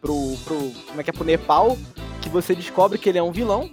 [0.00, 0.56] pro, pro,
[0.88, 1.76] como é que é, pro Nepal,
[2.22, 3.70] que você descobre que ele é um vilão.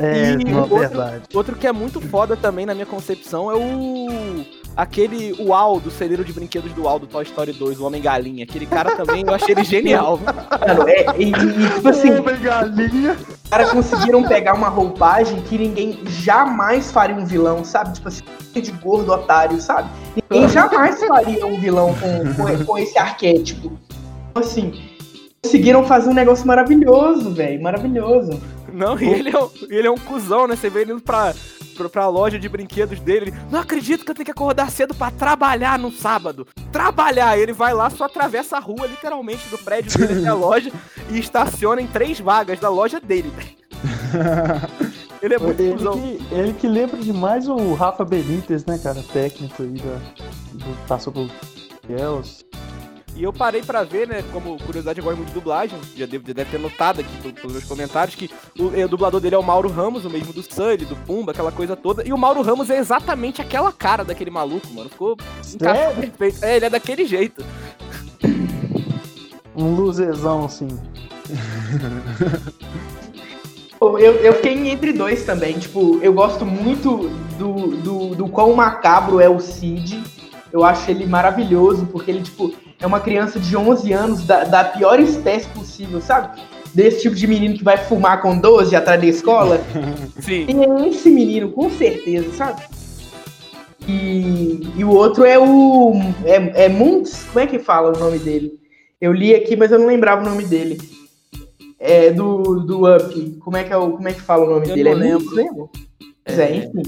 [0.00, 1.22] É, E não, outro- verdade.
[1.34, 4.44] Outro que é muito foda também, na minha concepção, é o...
[4.76, 8.44] Aquele, o Al, do celeiro de brinquedos do Al, do Toy Story 2, o Homem-Galinha.
[8.44, 10.18] Aquele cara também, eu achei ele genial.
[10.18, 13.16] Mano, é, e, e, tipo assim, Homem galinha.
[13.44, 17.94] Os caras conseguiram pegar uma roupagem que ninguém jamais faria um vilão, sabe?
[17.94, 18.22] Tipo assim,
[18.54, 19.88] de gordo otário, sabe?
[20.30, 23.72] Ninguém jamais faria um vilão com, com, com esse arquétipo.
[24.30, 24.72] Então, assim,
[25.42, 27.62] conseguiram fazer um negócio maravilhoso, velho.
[27.62, 28.40] Maravilhoso.
[28.72, 30.54] Não, e ele é, um, ele é um cuzão, né?
[30.54, 31.34] Você vê ele indo pra,
[31.78, 33.18] pra, pra loja de brinquedos dele.
[33.28, 36.46] Ele, não acredito que eu tenho que acordar cedo pra trabalhar no sábado.
[36.70, 37.38] Trabalhar!
[37.38, 40.70] Ele vai lá, só atravessa a rua, literalmente, do prédio dele até a loja
[41.10, 43.32] e estaciona em três vagas da loja dele.
[45.22, 49.02] ele é muito Ele que, ele que lembra demais o Rafa Benítez, né, cara?
[49.12, 50.00] Técnico aí da,
[50.52, 52.44] do, passou porEls.
[53.18, 56.24] E eu parei pra ver, né, como curiosidade, eu gosto muito de dublagem, já deve,
[56.28, 59.38] já deve ter notado aqui pel- pelos meus comentários, que o, o dublador dele é
[59.38, 62.06] o Mauro Ramos, o mesmo do Sully, do Pumba, aquela coisa toda.
[62.06, 64.88] E o Mauro Ramos é exatamente aquela cara daquele maluco, mano.
[64.88, 65.16] Ficou
[65.52, 66.44] encaixou perfeito.
[66.44, 67.44] É, ele é daquele jeito.
[69.56, 70.68] Um luzezão, assim.
[73.80, 75.56] Eu, eu fiquei entre dois também.
[75.56, 80.02] Tipo, eu gosto muito do, do, do quão macabro é o Cid.
[80.52, 84.64] Eu acho ele maravilhoso, porque ele, tipo, é uma criança de 11 anos da, da
[84.64, 86.40] pior espécie possível, sabe?
[86.74, 89.60] Desse tipo de menino que vai fumar com 12 atrás da escola.
[90.20, 90.46] Sim.
[90.48, 92.62] E é esse menino, com certeza, sabe?
[93.86, 95.92] E, e o outro é o.
[96.24, 97.24] É, é Muntz?
[97.24, 98.52] Como é que fala o nome dele?
[99.00, 100.78] Eu li aqui, mas eu não lembrava o nome dele.
[101.78, 103.38] É do, do Up.
[103.40, 104.94] Como é, que é o, como é que fala o nome Eu dele?
[104.94, 105.68] não é Muntz, lembra?
[106.24, 106.82] Pois é, enfim.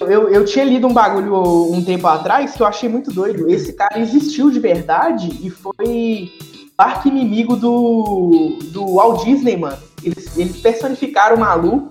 [0.00, 3.48] Eu, eu tinha lido um bagulho um tempo atrás que eu achei muito doido.
[3.48, 6.30] Esse cara existiu de verdade e foi
[6.76, 9.78] arco inimigo do, do Walt Disney, mano.
[10.02, 11.88] Eles, eles personificaram o maluco.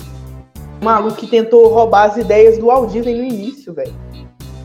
[0.82, 3.94] O maluco que tentou roubar as ideias do Walt Disney no início, velho.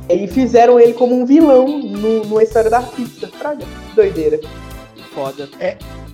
[0.09, 2.83] E fizeram ele como um vilão no, numa história da.
[2.83, 4.40] Fraga, que doideira.
[5.14, 5.48] Foda.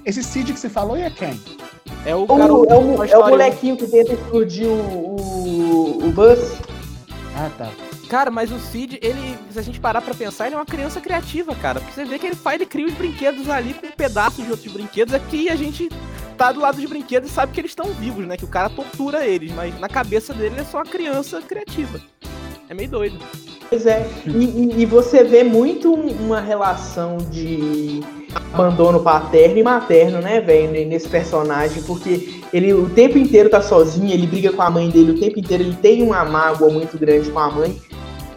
[0.04, 1.38] Esse Cid que você falou e é quem?
[2.06, 6.12] É o O, é, o, é o Story molequinho que tenta explodir o, o, o
[6.12, 6.58] Buzz.
[7.38, 7.70] Ah, tá.
[8.08, 11.00] Cara, mas o Cid, ele, se a gente parar pra pensar, ele é uma criança
[11.00, 11.78] criativa, cara.
[11.78, 14.72] Porque você vê que ele faz, ele cria os brinquedos ali com pedaços de outros
[14.72, 15.14] brinquedos.
[15.14, 15.88] Aqui a gente
[16.36, 18.36] tá do lado dos brinquedos e sabe que eles estão vivos, né?
[18.36, 22.00] Que o cara tortura eles, mas na cabeça dele ele é só uma criança criativa.
[22.68, 23.18] É meio doido.
[23.68, 24.06] Pois é.
[24.26, 28.00] E, e- você vê muito um- uma relação de
[28.54, 33.60] abandono paterno e materno, né, velho, ne- nesse personagem, porque ele o tempo inteiro tá
[33.60, 36.98] sozinho, ele briga com a mãe dele o tempo inteiro, ele tem uma mágoa muito
[36.98, 37.76] grande com a mãe.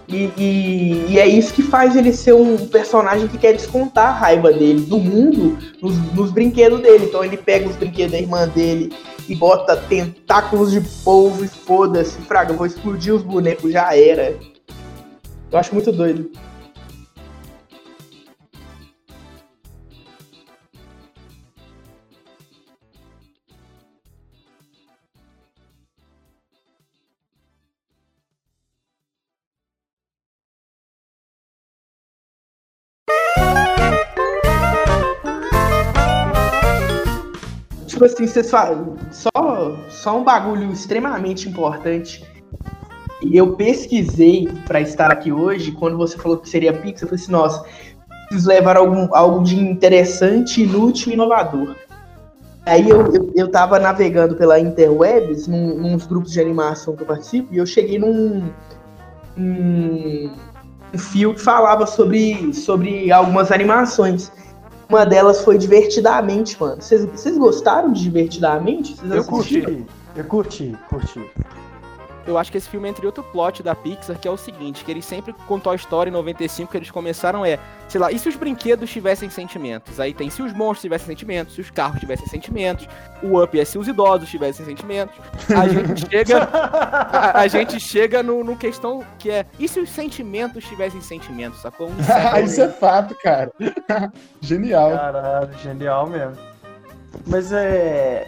[0.09, 4.11] E, e- e é isso que faz ele ser um personagem que quer descontar a
[4.11, 7.05] raiva dele do mundo nos, nos brinquedos dele.
[7.05, 8.91] Então ele pega os brinquedos da irmã dele
[9.29, 14.35] e bota tentáculos de polvo e foda-se, fraga, vou explodir os bonecos, já era.
[15.51, 16.31] Eu acho muito doido.
[37.87, 38.97] Tipo assim, vocês falam.
[39.11, 39.29] Só,
[39.89, 42.30] só um bagulho extremamente importante.
[43.29, 47.31] Eu pesquisei pra estar aqui hoje, quando você falou que seria Pix, eu falei assim,
[47.31, 47.63] nossa,
[48.27, 51.75] preciso levar algum, algo de interessante, inútil e inovador.
[52.65, 57.07] Aí eu, eu, eu tava navegando pela Interwebs, num, nos grupos de animação que eu
[57.07, 58.49] participo, e eu cheguei num.
[59.37, 60.29] um
[60.97, 64.31] fio que falava sobre, sobre algumas animações.
[64.89, 66.81] Uma delas foi Divertidamente, mano.
[66.81, 68.95] Vocês gostaram de Divertidamente?
[68.95, 69.65] Vocês Eu assistiram?
[69.65, 69.85] curti.
[70.15, 71.31] Eu curti, curti.
[72.25, 74.83] Eu acho que esse filme entra em outro plot da Pixar, que é o seguinte,
[74.85, 77.57] que eles sempre com Toy Story 95 que eles começaram é,
[77.87, 79.99] sei lá, e se os brinquedos tivessem sentimentos?
[79.99, 82.87] Aí tem se os monstros tivessem sentimentos, se os carros tivessem sentimentos,
[83.23, 85.15] o Up é se os idosos tivessem sentimentos.
[85.49, 89.89] A gente chega a, a gente chega no, no questão que é, e se os
[89.89, 91.89] sentimentos tivessem sentimentos, sacou?
[91.89, 91.95] Um
[92.43, 93.51] Isso é fato, cara.
[94.41, 94.91] Genial.
[94.91, 96.37] Caralho, genial mesmo.
[97.27, 98.25] Mas é.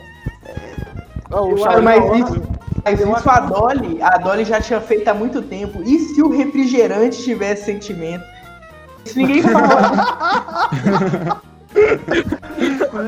[1.32, 2.42] Ó, o Eu Charlie Cara, mas Brown- isso,
[2.84, 5.82] mas eu isso a Dolly, a Dolly já tinha feito há muito tempo.
[5.84, 8.24] E se o refrigerante tivesse sentimento?
[9.06, 11.42] Isso ninguém fala.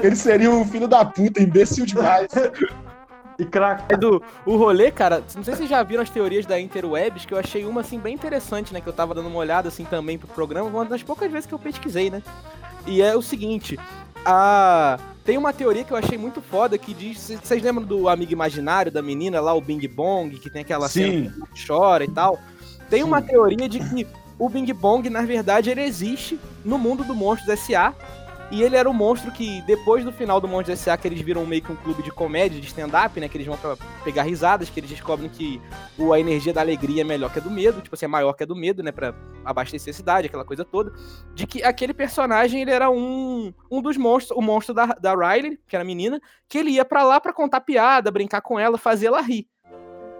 [0.02, 2.28] Ele seria um filho da puta, imbecil demais.
[3.38, 3.96] E crack.
[3.98, 7.34] Do o rolê, cara, não sei se vocês já viram as teorias da Interwebs, que
[7.34, 10.18] eu achei uma assim bem interessante, né, que eu tava dando uma olhada assim também
[10.18, 12.24] pro programa, uma das poucas vezes que eu pesquisei, né?
[12.88, 13.78] E é o seguinte,
[14.26, 18.32] a tem uma teoria que eu achei muito foda que diz, vocês lembram do amigo
[18.32, 21.42] imaginário da menina lá, o Bing Bong, que tem aquela cena Sim.
[21.52, 22.40] que chora e tal?
[22.92, 23.28] Tem uma Sim.
[23.30, 24.08] teoria de que
[24.38, 27.94] o Bing Bong, na verdade, ele existe no mundo do Monstros S.A.,
[28.52, 31.46] E ele era o monstro que, depois do final do Monstro S.A., que eles viram
[31.46, 33.28] meio que um clube de comédia, de stand-up, né?
[33.28, 35.60] Que eles vão pra pegar risadas, que eles descobrem que
[36.14, 38.43] a energia da alegria é melhor que a do medo, tipo assim, é maior que
[38.43, 38.91] a do medo, né?
[38.91, 40.93] Pra abastecer a cidade, aquela coisa toda.
[41.34, 45.60] De que aquele personagem, ele era um, um dos monstros, o monstro da, da Riley,
[45.68, 48.78] que era a menina, que ele ia para lá para contar piada, brincar com ela,
[48.78, 49.48] fazer ela rir.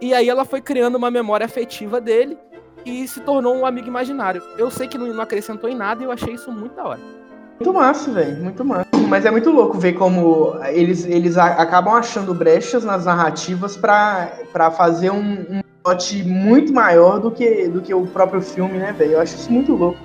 [0.00, 2.36] E aí ela foi criando uma memória afetiva dele
[2.84, 4.42] e se tornou um amigo imaginário.
[4.58, 7.25] Eu sei que não, não acrescentou em nada e eu achei isso muito da hora.
[7.58, 8.86] Muito massa, velho, muito massa.
[9.08, 14.70] Mas é muito louco ver como eles, eles a- acabam achando brechas nas narrativas pra
[14.76, 19.12] fazer um, um plot muito maior do que, do que o próprio filme, né, velho?
[19.12, 19.98] Eu acho isso muito louco.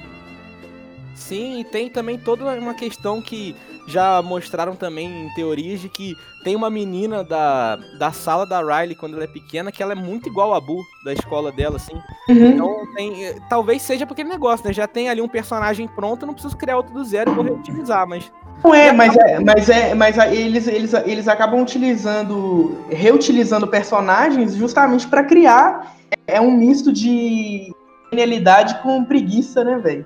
[1.22, 3.55] Sim, e tem também toda uma questão que
[3.88, 8.95] já mostraram também em teorias de que tem uma menina da, da sala da Riley
[8.95, 11.93] quando ela é pequena que ela é muito igual a Bu da escola dela, assim.
[12.28, 13.39] Então tem.
[13.47, 14.74] Talvez seja porque aquele negócio, né?
[14.74, 17.43] Já tem ali um personagem pronto, eu não preciso criar outro do zero e vou
[17.43, 18.32] reutilizar, mas.
[18.63, 25.07] Não é, mas é, mas é, mas eles, eles, eles acabam utilizando, reutilizando personagens justamente
[25.07, 25.95] pra criar
[26.28, 27.72] é um misto de
[28.11, 30.05] genialidade com preguiça, né, velho?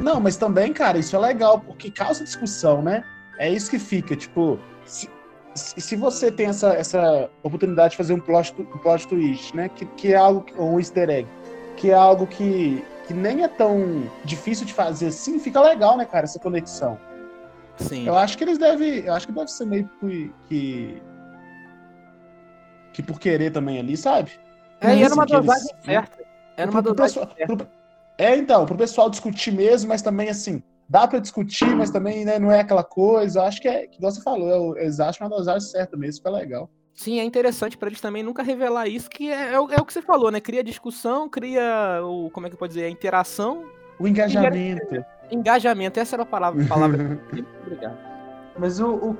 [0.00, 3.04] Não, mas também, cara, isso é legal, porque causa discussão, né?
[3.38, 5.08] É isso que fica, tipo, se,
[5.54, 9.68] se você tem essa, essa oportunidade de fazer um plot, um plot twist, né?
[9.68, 11.28] Que, que é algo, ou um easter egg,
[11.76, 16.04] que é algo que, que nem é tão difícil de fazer assim, fica legal, né,
[16.04, 16.98] cara, essa conexão.
[17.78, 18.06] Sim.
[18.06, 21.02] Eu acho que eles devem, eu acho que deve ser meio que, que,
[22.92, 24.32] que por querer também ali, sabe?
[24.80, 26.24] É, e era uma que eles- dosagem certa.
[26.56, 27.56] Era uma Pro- pro dosagem pessoal- certa.
[27.56, 27.75] pro-
[28.18, 32.38] É, então, pro pessoal discutir mesmo, mas também assim, dá pra discutir, mas também né,
[32.38, 33.40] não é aquela coisa.
[33.40, 36.18] Eu acho que é, que você falou, é o- eles acham uma dosagem certa mesmo,
[36.18, 36.70] fica legal.
[36.94, 39.84] Sim, é interessante pra eles também nunca revelar isso, que é, é o, é o
[39.84, 40.40] que você falou, né?
[40.40, 42.30] Cria discussão, cria o.
[42.30, 42.84] Como é que eu posso dizer?
[42.86, 43.64] A interação,
[44.00, 45.04] O engajamento.
[45.30, 46.00] engajamento.
[46.00, 46.64] Essa era a palavra.
[46.66, 47.20] palavra.
[47.66, 47.98] Obrigado.
[48.58, 49.14] Mas o, o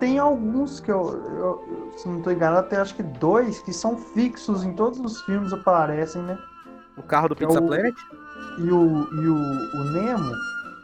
[0.00, 3.96] tem alguns que eu, eu- se não tô enganado, tem acho que dois que são
[3.96, 6.36] fixos em todos os filmes aparecem, né?
[6.96, 7.94] O carro do É Pizza o- Planet?
[8.58, 10.32] E o, e o, o Nemo,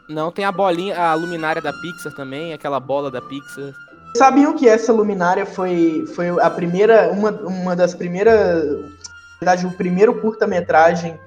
[0.09, 3.71] Não, tem a bolinha, a luminária da Pixar também, aquela bola da Pixar.
[4.15, 9.71] Sabiam que essa luminária foi, foi a primeira, uma, uma das primeiras, na verdade, o
[9.71, 11.17] primeiro curta-metragem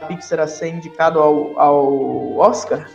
[0.00, 2.88] da Pixar a ser indicado ao, ao Oscar?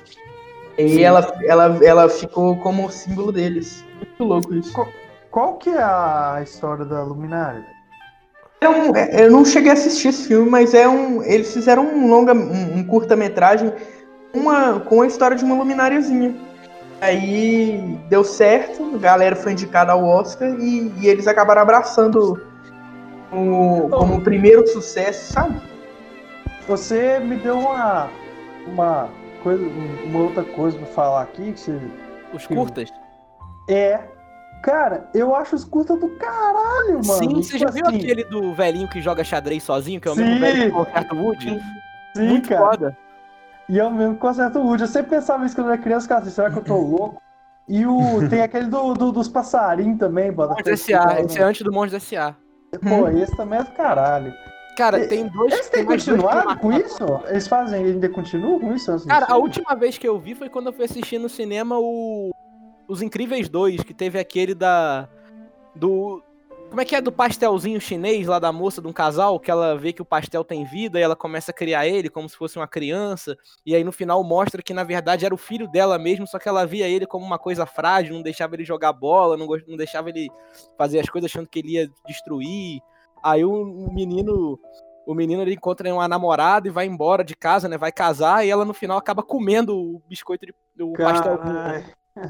[0.78, 1.02] E Sim.
[1.02, 3.84] ela, ela, ela ficou como símbolo deles.
[3.98, 4.74] Muito louco isso.
[5.30, 7.66] qual que é a história da Luminária?
[8.62, 11.24] É um- é- eu não cheguei a assistir esse filme, mas é um.
[11.24, 13.74] Eles fizeram um longa, um, um curta-metragem
[14.34, 16.36] uma, com a história de uma luminariazinha.
[17.02, 22.40] Aí deu certo, a galera foi indicada ao Oscar e, e eles acabaram abraçando
[23.34, 25.60] o, como o primeiro sucesso, sabe?
[26.68, 28.10] Você me deu uma,
[28.68, 29.10] uma,
[29.42, 29.66] coisa,
[30.06, 31.80] uma outra coisa pra falar aqui, que você
[32.32, 32.94] Os curtas?
[33.68, 34.00] É.
[34.62, 37.04] Cara, eu acho os curtas do caralho, mano.
[37.04, 40.12] Sim, você Tipo já viu assim, aquele do velhinho que joga xadrez sozinho, que é
[40.12, 40.24] o Sim.
[40.24, 41.60] mesmo velho que conserta o Woody?
[42.16, 42.62] Sim, Muito cara.
[42.70, 42.98] foda.
[43.70, 44.84] E é o mesmo concerto Woody.
[44.84, 47.22] Eu sempre pensava isso quando eu era criança, cara, assim, será que eu tô louco?
[47.68, 50.54] E o, tem aquele do, do- dos passarinhos também, bota.
[50.54, 51.22] Monstro S.A.
[51.22, 52.36] Esse é antes do Monstro S.A.
[52.88, 54.34] Pô, esse também é do caralho.
[54.78, 55.54] Cara, E- tem dois.
[55.54, 56.98] Eles têm que continuado com isso?
[57.28, 58.96] Eles fazem, ainda continuam com isso?
[58.96, 61.78] do Cara, a última vez que eu vi foi quando eu fui assistir no cinema
[61.80, 62.32] o.
[62.92, 65.08] Os Incríveis 2, que teve aquele da.
[65.74, 66.22] Do.
[66.68, 69.78] Como é que é do pastelzinho chinês lá da moça de um casal, que ela
[69.78, 72.58] vê que o pastel tem vida e ela começa a criar ele como se fosse
[72.58, 76.28] uma criança, e aí no final mostra que na verdade era o filho dela mesmo,
[76.28, 79.48] só que ela via ele como uma coisa frágil, não deixava ele jogar bola, não,
[79.68, 80.30] não deixava ele
[80.78, 82.82] fazer as coisas achando que ele ia destruir.
[83.24, 84.60] Aí o menino
[85.06, 87.78] o menino ele encontra uma namorada e vai embora de casa, né?
[87.78, 91.40] Vai casar e ela no final acaba comendo o biscoito de o pastel.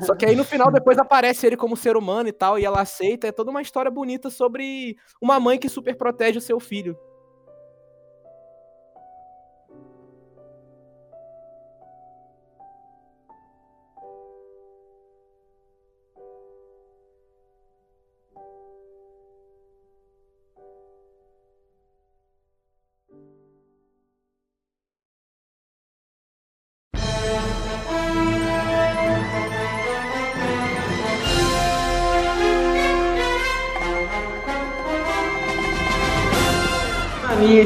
[0.05, 2.81] Só que aí no final depois aparece ele como ser humano e tal e ela
[2.81, 3.27] aceita.
[3.27, 6.97] É toda uma história bonita sobre uma mãe que super protege o seu filho.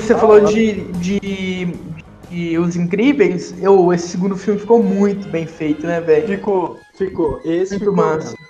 [0.05, 1.19] Você falou de, de,
[2.29, 6.27] de Os Incríveis, eu, esse segundo filme ficou muito bem feito, né, velho?
[6.27, 7.39] Ficou, ficou.
[7.43, 7.93] Esse Muito ficou.
[7.95, 8.27] massa.
[8.31, 8.45] mesmo.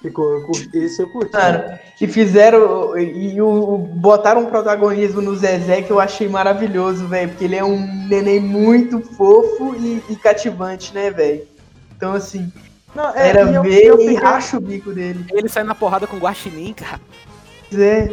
[0.00, 1.32] Ficou, eu curti- esse eu curti.
[1.32, 2.96] Cara, e fizeram.
[2.96, 7.30] E o, o- botaram um protagonismo no Zezé que eu achei maravilhoso, velho.
[7.30, 11.42] Porque ele é um neném muito fofo e, e cativante, né, velho?
[11.96, 12.52] Então, assim.
[12.94, 15.24] Não, é, Era e eu- ver eu e fiquei- racha o bico dele.
[15.32, 17.00] Ele sai na porrada com o Guaxinim, cara.
[17.76, 18.08] É.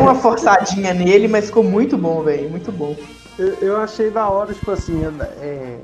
[0.00, 2.50] Uma forçadinha nele, mas ficou muito bom, velho.
[2.50, 2.96] Muito bom.
[3.38, 5.78] Eu, eu achei da hora, tipo assim, é.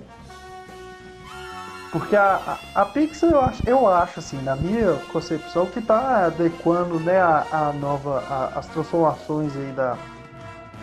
[1.93, 6.27] Porque a, a, a Pixar, eu acho, eu acho, assim, na minha concepção, que tá
[6.27, 8.19] adequando né, a, a nova.
[8.29, 9.97] a- as transformações aí da,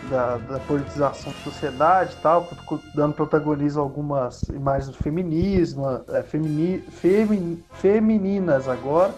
[0.08, 2.48] da, da politização da sociedade e tal,
[2.94, 9.14] dando protagonismo a algumas imagens do feminismo, é, femini, femi- femininas agora,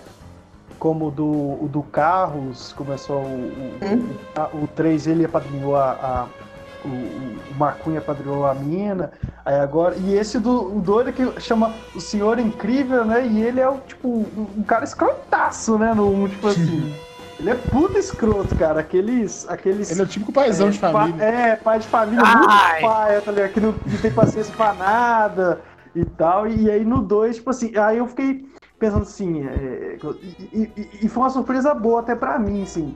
[0.85, 1.24] como o do,
[1.64, 6.26] o do Carros, começou o, o, a- o 3 ele apadrinhou a, a-
[6.85, 9.11] o, o o Marcunha apadrinhou a mina,
[9.47, 13.61] aí agora, e esse do o doido que chama o Senhor Incrível, né, e ele
[13.61, 16.95] é o, tipo, um, um cara escrotaço, né, no tipo assim,
[17.41, 19.91] ele é puta escroto, cara, aqueles, aqueles...
[19.91, 21.14] Ele é o típico paizão é, de família.
[21.16, 22.82] pa- é, pai de família, Ai.
[22.82, 23.53] muito pai, tá ligado?
[23.53, 25.62] Que não, não tem paciência pra nada
[25.97, 26.47] e tal.
[26.47, 28.53] E aí no 2, tipo assim, aí eu fiquei
[28.85, 29.99] pensando assim, é,
[30.53, 32.95] e, e- e foi uma surpresa boa até pra mim, assim.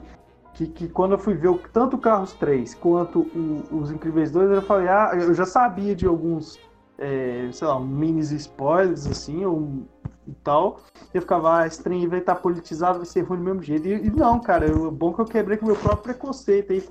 [0.53, 4.29] Que, que quando eu fui ver o, tanto o Carros 3 quanto o- os Incríveis
[4.31, 6.59] 2, eu falei, ah, eu já sabia de alguns,
[6.97, 9.87] é, sei lá, minis spoilers, assim, ou,
[10.27, 10.79] e tal.
[11.13, 13.87] Eu ficava, ah, esse trem vai estar politizado, vai ser ruim do mesmo jeito.
[13.87, 16.83] E, e não, cara, eu, bom que eu quebrei com o meu próprio preconceito aí.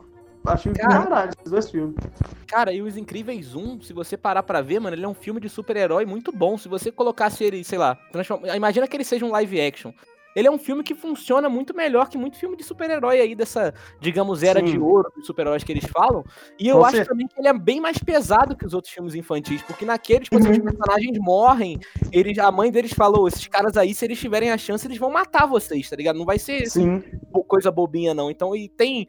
[0.44, 1.02] Achei Cara.
[1.04, 1.94] caralho esses dois filmes.
[2.46, 5.40] Cara, e Os Incríveis 1, se você parar pra ver, mano, ele é um filme
[5.40, 6.56] de super-herói muito bom.
[6.56, 8.54] Se você colocasse ele, sei lá, transforma...
[8.56, 9.92] imagina que ele seja um live action.
[10.36, 13.74] Ele é um filme que funciona muito melhor que muito filme de super-herói aí dessa,
[14.00, 14.66] digamos, era Sim.
[14.66, 16.22] de ouro dos super-heróis que eles falam.
[16.58, 17.10] E eu Com acho certeza.
[17.10, 20.36] também que ele é bem mais pesado que os outros filmes infantis, porque naqueles, tipo
[20.36, 21.80] assim, os personagens morrem,
[22.12, 25.10] eles, a mãe deles falou, esses caras aí, se eles tiverem a chance, eles vão
[25.10, 26.16] matar vocês, tá ligado?
[26.18, 27.02] Não vai ser Sim.
[27.32, 28.30] bo- coisa bobinha, não.
[28.30, 29.08] Então, e tem.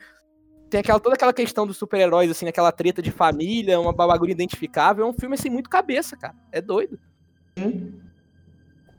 [0.69, 5.05] Tem aquela, toda aquela questão dos super-heróis, assim, aquela treta de família, uma bagulho identificável.
[5.05, 6.35] É um filme, assim, muito cabeça, cara.
[6.51, 6.99] É doido.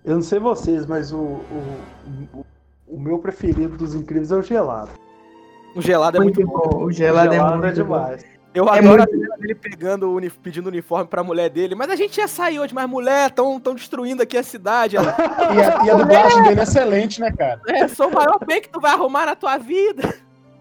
[0.05, 1.89] Eu não sei vocês, mas o, o,
[2.35, 2.47] o,
[2.89, 4.91] o meu preferido dos incríveis é o gelado.
[5.77, 6.85] O gelado é muito, bom.
[6.85, 8.25] O gelado, é muito demais.
[8.53, 11.77] Eu É adoro muito- a cena dele pegando, o uni- pedindo uniforme pra mulher dele.
[11.77, 14.97] Mas a gente ia sair hoje, mas mulher, tão, tão destruindo aqui a cidade.
[14.97, 15.15] Ela,
[15.55, 17.61] E a, e a dublagem dele é excelente, né, cara?
[17.69, 20.03] é, sou o maior bem que tu vai arrumar na tua vida.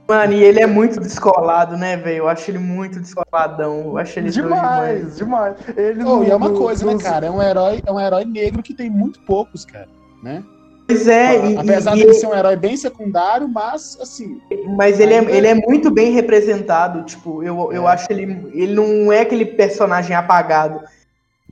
[0.10, 2.18] Mano, e ele é muito descolado, né, velho?
[2.18, 3.82] Eu acho ele muito descoladão.
[3.82, 5.55] Eu acho ele Demais, demais.
[5.78, 7.28] Ele Oh, no- e é uma no- coisa, né, nos- cara?
[7.28, 9.88] É um herói, é um herói negro que tem muito poucos, cara.
[10.24, 10.43] Né?
[10.88, 14.41] Pois é, e, Apesar e- dele ser um herói bem secundário, mas assim,
[14.76, 17.03] mas ele é, ele é muito bem representado.
[17.03, 17.91] Tipo, eu, eu É.
[17.91, 18.49] acho ele.
[18.51, 20.82] Ele não é aquele personagem apagado.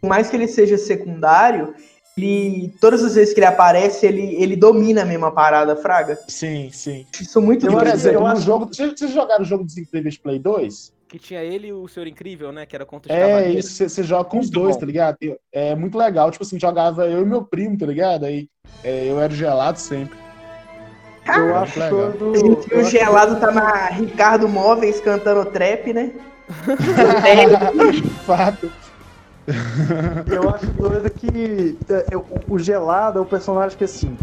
[0.01, 1.75] Por mais que ele seja secundário,
[2.17, 6.17] ele, todas as vezes que ele aparece, ele, ele domina a mesma parada, Fraga.
[6.27, 7.05] sim, sim.
[7.21, 8.65] Isso é muito Eu exemplo, eu acho- jogo.
[8.65, 10.91] Vocês vocês jogaram o jogo dos Incríveis Play 2?
[11.07, 12.65] Que tinha ele e o Senhor Incrível, né?
[12.65, 13.65] Que era contra os É cavaleiros.
[13.65, 14.79] isso, você- joga com os dois, bom.
[14.81, 15.17] tá ligado?
[15.53, 16.29] É muito legal.
[16.31, 18.25] Tipo assim, jogava eu e meu primo, tá ligado?
[18.25, 18.49] Aí
[18.83, 20.17] é, eu era gelado sempre.
[21.27, 22.11] Eu acho legal.
[22.13, 22.33] todo.
[22.71, 26.11] A o acho- gelado tá na Ricardo Móveis cantando trap, né?
[28.25, 28.71] Fato.
[30.29, 34.17] Eu acho doido que é, eu- o Gelado é um personagem que, assim,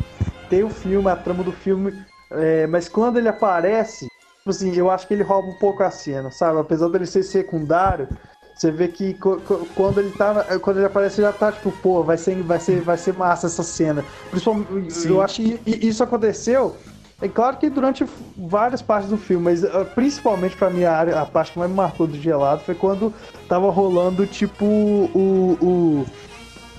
[0.49, 4.91] tem o filme, a trama do filme, é, mas quando ele aparece, tipo assim, eu
[4.91, 6.59] acho que ele rouba um pouco a cena, sabe?
[6.61, 8.09] Apesar dele ser secundário,
[8.55, 9.15] você vê que
[9.75, 12.97] quando ele tá, quando ele aparece, já tá tipo, pô, vai ser, vai ser, vai
[12.97, 14.07] ser massa essa cena.
[14.31, 15.09] Principalmente, Sim.
[15.09, 16.79] eu acho que isso aconteceu.
[17.23, 18.05] É claro que durante
[18.37, 21.71] várias partes do filme, mas ah, principalmente pra mim a, área, a parte que mais
[21.71, 23.13] me marcou do gelado foi quando
[23.49, 25.59] tava rolando, tipo, o.
[25.61, 26.07] o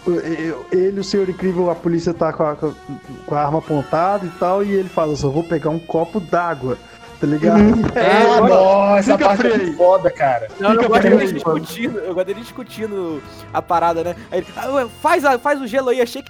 [0.08, 4.30] o- ele, o senhor incrível, a polícia tá com a, com a arma apontada e
[4.38, 6.78] tal, e ele fala, só vou pegar um copo d'água,
[7.20, 7.58] tá ligado?
[7.96, 10.48] É, ah, eu- nossa, essa parte é foda, cara.
[10.60, 14.16] Não, eu gosto dele discutindo, eu gosto dele discutindo a parada, né?
[14.30, 16.30] Aí ele, "Ah, faz, a- faz o gelo aí, achei que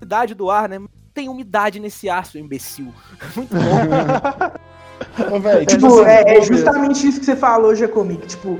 [0.00, 0.80] umidade do ar, né?
[1.14, 2.92] Tem umidade nesse ar, seu imbecil.
[3.36, 3.60] Muito bom.
[5.36, 8.26] Ô, velho, Tipo, é, é justamente isso que você falou, Jacomic.
[8.26, 8.58] Tipo,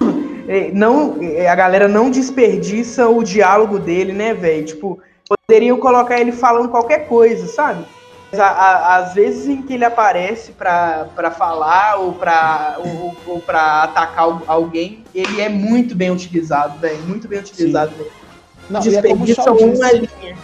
[0.48, 4.64] é, não, é, a galera não desperdiça o diálogo dele, né, velho?
[4.64, 4.98] Tipo,
[5.46, 7.84] poderiam colocar ele falando qualquer coisa, sabe?
[8.30, 13.16] Mas a- a- às vezes em que ele aparece pra, pra falar ou pra, ou,
[13.26, 17.00] ou pra atacar al- alguém, ele é muito bem utilizado, velho.
[17.04, 18.10] Muito bem utilizado, velho.
[18.68, 20.36] não, e é como o Desperdiça Shaw uma disse, linha.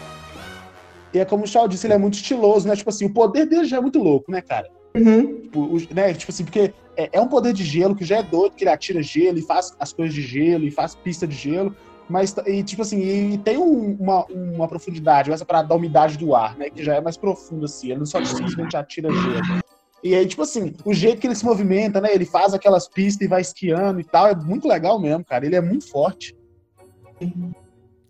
[1.15, 2.75] E é como o Shaw disse, ele é muito estiloso, né?
[2.75, 4.69] Tipo assim, o poder dele já é muito louco, né, cara?
[4.97, 5.41] Uhum.
[5.43, 6.13] Tipo, o- né?
[6.13, 8.71] tipo assim, porque é, é um poder de gelo que já é doido, que ele
[8.71, 11.75] atira gelo e faz as coisas de gelo e faz pista de gelo.
[12.09, 13.01] Mas, e, tipo assim,
[13.33, 16.69] e tem um- uma, uma profundidade, essa parada da umidade do ar, né?
[16.69, 17.91] Que já é mais profundo, assim.
[17.91, 19.63] Ele não só simplesmente atira gelo.
[20.03, 22.13] E aí, tipo assim, o jeito que ele se movimenta, né?
[22.15, 24.27] Ele faz aquelas pistas e vai esquiando e tal.
[24.29, 25.47] É muito legal mesmo, cara.
[25.47, 26.35] Ele é muito forte.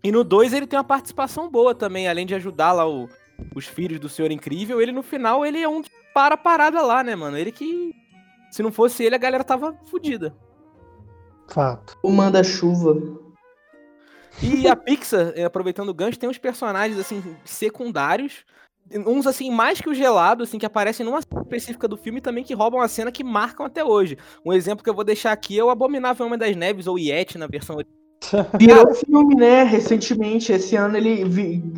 [0.05, 3.09] E no 2 ele tem uma participação boa também, além de ajudar lá o,
[3.55, 6.79] os filhos do Senhor Incrível, ele no final ele é um que para a parada
[6.83, 7.35] lá, né, mano?
[7.35, 7.91] Ele que.
[8.51, 10.37] Se não fosse ele, a galera tava fodida.
[11.47, 11.97] Fato.
[12.03, 13.01] O manda-chuva.
[14.43, 18.45] E a Pixar, eh, aproveitando o gancho, tem uns personagens, assim, secundários.
[19.07, 22.43] Uns, assim, mais que o gelado, assim, que aparecem numa cena específica do filme também
[22.43, 24.19] que roubam a cena que marcam até hoje.
[24.45, 27.39] Um exemplo que eu vou deixar aqui é o Abominável Homem das Neves, ou Yeti,
[27.39, 27.79] na versão
[28.59, 29.63] Virou filme, né?
[29.63, 31.21] Recentemente, esse ano ele,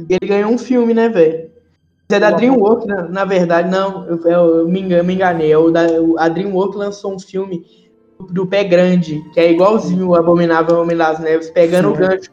[0.09, 1.49] ele ganhou um filme, né, velho?
[2.09, 5.51] É da DreamWorks, na, na verdade, não, eu, eu me, engan- me enganei.
[5.51, 7.65] É o da, o- a DreamWorks lançou um filme
[8.31, 12.01] do Pé Grande, que é igualzinho o Abominável Homem das Neves, pegando o Sim.
[12.01, 12.31] gancho.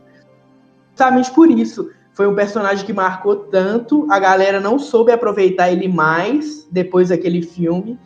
[0.90, 1.90] Justamente por isso.
[2.12, 7.42] Foi um personagem que marcou tanto, a galera não soube aproveitar ele mais depois daquele
[7.42, 7.98] filme.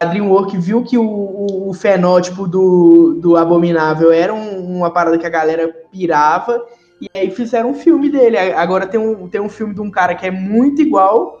[0.00, 5.18] A DreamWorks viu que o, o- o fenótipo do, do Abominável era um- uma parada
[5.18, 6.64] que a galera pirava,
[7.00, 8.38] e aí fizeram um filme dele.
[8.38, 11.38] Agora tem um, tem um filme de um cara que é muito igual,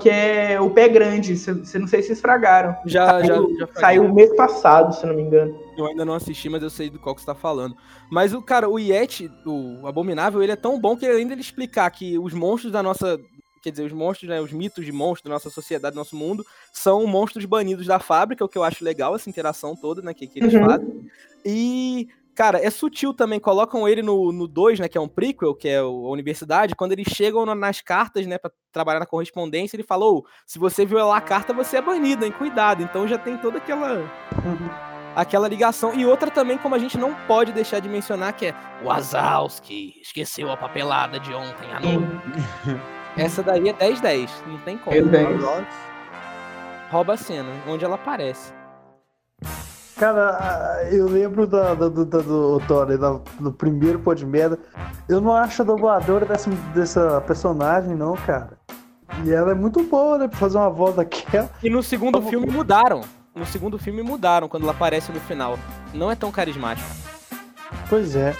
[0.00, 1.36] que é O Pé Grande.
[1.36, 2.76] Você não sei se vocês fragaram.
[2.86, 3.80] Já, já, Saiu, já falei.
[3.80, 5.52] saiu mês passado, se não me engano.
[5.76, 7.74] Eu ainda não assisti, mas eu sei do qual que você tá falando.
[8.10, 11.90] Mas o cara, o Yeti, o Abominável, ele é tão bom que além dele explicar
[11.90, 13.18] que os monstros da nossa.
[13.62, 14.40] Quer dizer, os monstros, né?
[14.40, 18.44] Os mitos de monstros da nossa sociedade, do nosso mundo, são monstros banidos da fábrica,
[18.44, 20.14] o que eu acho legal, essa interação toda, né?
[20.14, 20.66] Que, que eles Uhum.
[20.66, 21.10] fazem.
[21.44, 22.08] E.
[22.32, 23.38] Cara, é sutil também.
[23.38, 24.88] Colocam ele no 2, né?
[24.88, 26.74] Que é um prequel, que é a universidade.
[26.74, 28.38] Quando eles chegam na- nas cartas, né?
[28.38, 32.32] Pra trabalhar na correspondência, ele falou: se você violar a carta, você é banido, hein?
[32.32, 32.82] Cuidado.
[32.82, 34.10] Então já tem toda aquela
[35.14, 35.92] aquela ligação.
[35.92, 40.00] E outra também, como a gente não pode deixar de mencionar, que é o Wazowski
[40.00, 42.08] esqueceu a papelada de ontem à noite.
[43.16, 44.96] Essa daí é 10-10, não tem como.
[44.96, 45.26] 10-10.
[45.26, 45.66] A Ross
[46.90, 48.52] rouba a cena, onde ela aparece.
[49.96, 52.96] Cara, eu lembro da, da- do, do, do, Tony,
[53.38, 54.58] do primeiro pô de merda.
[55.08, 58.58] Eu não acho a dubladora dessa, dessa personagem, não, cara.
[59.24, 60.26] E ela é muito boa, né?
[60.28, 61.50] Pra fazer uma voz daquela.
[61.62, 63.02] E no segundo filme mudaram.
[63.34, 65.58] No segundo filme mudaram quando ela aparece no final.
[65.92, 66.88] Não é tão carismático.
[67.88, 68.34] Pois é.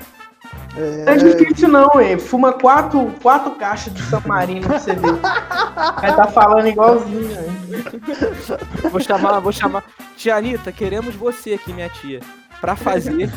[0.76, 2.18] Não é difícil não, hein?
[2.18, 5.14] Fuma quatro, quatro caixas de San Marino pra você ver.
[6.00, 8.90] Vai tá falando igualzinho, hein?
[8.90, 9.84] Vou chamar, vou chamar.
[10.16, 12.20] Tia Anitta, queremos você aqui, minha tia.
[12.60, 13.30] Pra fazer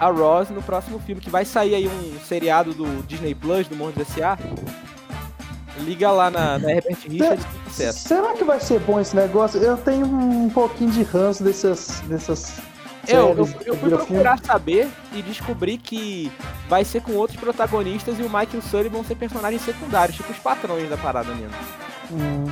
[0.00, 3.76] a Ross no próximo filme, que vai sair aí um seriado do Disney Plus, do
[3.76, 4.38] Monstros S.A.
[5.78, 7.46] Liga lá na, na Herbert Richards.
[7.70, 9.60] Será que vai ser bom esse negócio?
[9.62, 12.02] Eu tenho um pouquinho de ranço dessas.
[12.06, 12.60] dessas
[13.06, 16.30] Eu, eu, eu que fui procurar saber e descobri que
[16.68, 20.16] vai ser com outros protagonistas e o Mike e o Sully vão ser personagens secundários,
[20.16, 21.56] tipo os patrões da parada mesmo.
[22.12, 22.44] Hum.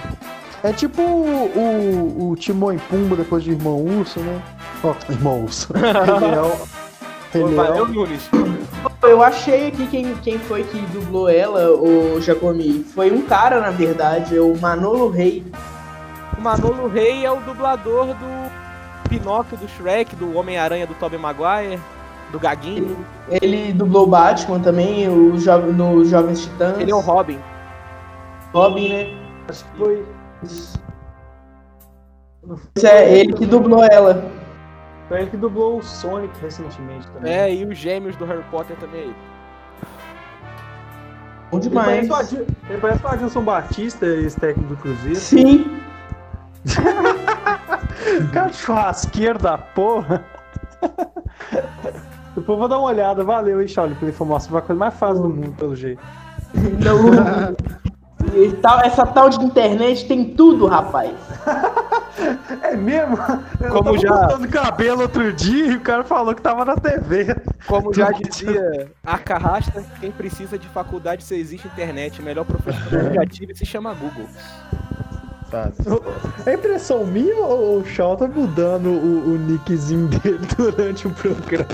[0.62, 4.42] É tipo o, o, o Timão e Pumba depois de Irmão Urso, né?
[4.82, 5.72] Ó, Irmão Urso.
[5.74, 6.60] Rei Leão.
[7.32, 7.54] Rei.
[7.54, 8.28] Valeu, Nunes.
[9.02, 12.84] Eu achei aqui quem, quem foi que dublou ela, o Jacomi.
[12.92, 15.44] Foi um cara, na verdade, é o Manolo Rei.
[16.36, 18.59] O Manolo Rey é o dublador do
[19.10, 21.78] Pinóquio, do Shrek, do Homem-Aranha do Tobey Maguire,
[22.30, 22.96] do Gaguinho.
[23.28, 26.78] Ele dublou Batman também, o jo no Jovens Titãs.
[26.78, 27.38] Ele é o Robin.
[28.54, 29.06] Robin, né?
[29.48, 30.04] Acho que foi.
[32.74, 34.24] Esse é ele que dublou ela.
[35.08, 37.32] Foi ele que dublou o Sonic recentemente também.
[37.32, 39.02] É, e os gêmeos do Harry Potter também.
[39.02, 39.14] aí.
[41.50, 42.32] Bom Ele demais.
[42.32, 45.16] ele parece o Adilson Batista, esse técnico do Cruzeiro.
[45.16, 45.80] Sim.
[48.32, 50.24] Cara, churrasqueiro da porra.
[52.34, 53.24] Depois vou dar uma olhada.
[53.24, 54.50] Valeu, hein, Shaolin, pela informação.
[54.50, 56.00] Foi a coisa mais fácil do mundo, pelo jeito.
[56.54, 57.54] Não.
[58.34, 61.12] E tal- essa tal de internet tem tudo, rapaz.
[62.62, 63.16] É mesmo?
[63.60, 66.76] Eu Como tava já- cortando cabelo outro dia e o cara falou que tava na
[66.76, 67.34] TV.
[67.66, 72.20] Como já dizia a Carrasta, quem precisa de faculdade se existe internet.
[72.20, 74.26] O melhor professor criativo se chama Google.
[76.46, 81.66] É impressão minha ou o Shaw tá mudando o, o nickzinho dele durante o programa?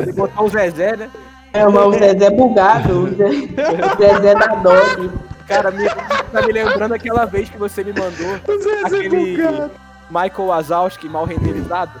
[0.00, 1.10] Ele botou o Zezé, né?
[1.52, 3.04] É, mas o Zezé é bugado.
[3.04, 5.10] O Zé- o Zezé da Dog.
[5.46, 9.70] Cara, me, tá me lembrando aquela vez que você me mandou O Zezé Aquele- bugado.
[10.10, 11.92] Michael Wazowski mal renderizado.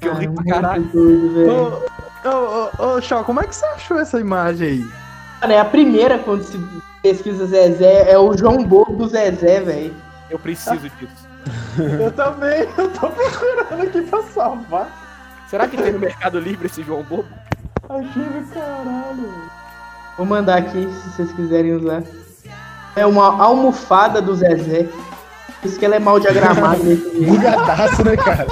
[0.00, 0.90] Que eu ri pra caralho.
[2.24, 2.28] Ô,
[2.82, 4.86] ô, ô, Shaw, como é que você achou essa imagem aí?
[5.40, 6.58] Cara, é a primeira quando se
[7.02, 9.94] pesquisa Zezé, é o João Bobo do Zezé, velho.
[10.34, 11.28] Eu preciso disso.
[11.78, 14.88] Eu também, eu tô procurando aqui pra salvar.
[15.48, 17.28] Será que tem no Mercado Livre esse João Bobo?
[17.84, 19.32] Aquele caralho.
[20.16, 22.02] Vou mandar aqui se vocês quiserem usar.
[22.96, 24.88] É uma almofada do Zezé.
[25.60, 26.78] Por isso que ela é mal diagramada.
[27.26, 28.46] Bugadaço, né, cara?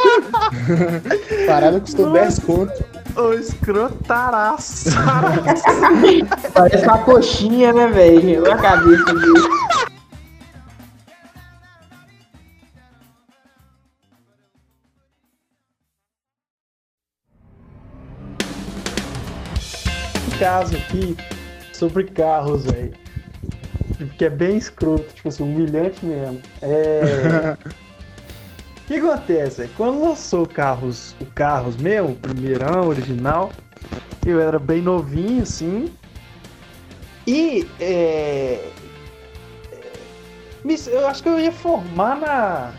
[1.47, 2.85] Parada custou 10 conto.
[3.17, 4.91] Ô, escrotaraço.
[6.53, 8.43] Parece uma coxinha, né, velho?
[8.43, 9.92] Olha a cabeça dele.
[20.43, 21.17] Caso aqui
[21.73, 22.93] sobre carros, velho.
[24.19, 26.41] Que é bem escroto, tipo assim, humilhante mesmo.
[26.61, 27.57] É.
[28.83, 29.71] O que acontece?
[29.77, 33.53] Quando lançou o Carros, o Carros mesmo, o primeirão, original,
[34.27, 35.89] eu era bem novinho, assim.
[37.27, 38.69] E é,
[39.71, 42.75] é, eu acho que eu ia formar na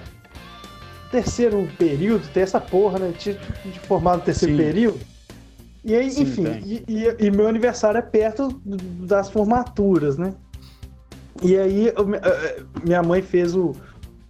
[1.10, 3.14] terceiro período, tem essa porra, né?
[3.18, 4.62] De, de formar no terceiro Sim.
[4.62, 5.13] período.
[5.84, 10.34] E aí, Sim, enfim, e, e- e meu aniversário é perto das formaturas, né?
[11.42, 13.74] E aí eu me- eh, minha mãe fez o,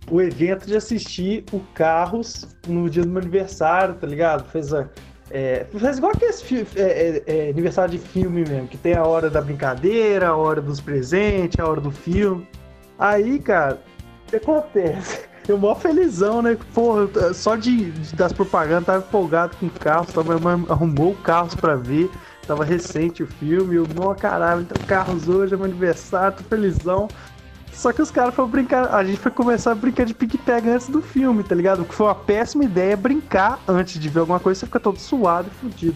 [0.10, 4.50] o evento de assistir o Carros no dia do meu aniversário, tá ligado?
[4.50, 4.90] Fez a.
[5.30, 9.04] É, fez igual aqueles fi- é, é, é, aniversário de filme mesmo, que tem a
[9.06, 12.48] hora da brincadeira, a hora dos presentes, a hora do filme.
[12.98, 13.80] Aí, cara,
[14.28, 15.22] o que acontece?
[15.48, 16.58] Eu mó felizão, né?
[16.74, 20.34] Porra, só de, de- das propagandas, tava empolgado com o carro, tava,
[20.70, 22.10] arrumou o carro pra ver.
[22.48, 27.08] Tava recente o filme, eu, não, caralho, então carros hoje é meu aniversário, tô felizão.
[27.72, 30.90] Só que os caras foram brincar, a gente foi começar a brincar de pique-pega antes
[30.90, 31.86] do filme, tá ligado?
[31.86, 35.48] Que foi uma péssima ideia brincar antes de ver alguma coisa, você fica todo suado
[35.52, 35.96] e fudido.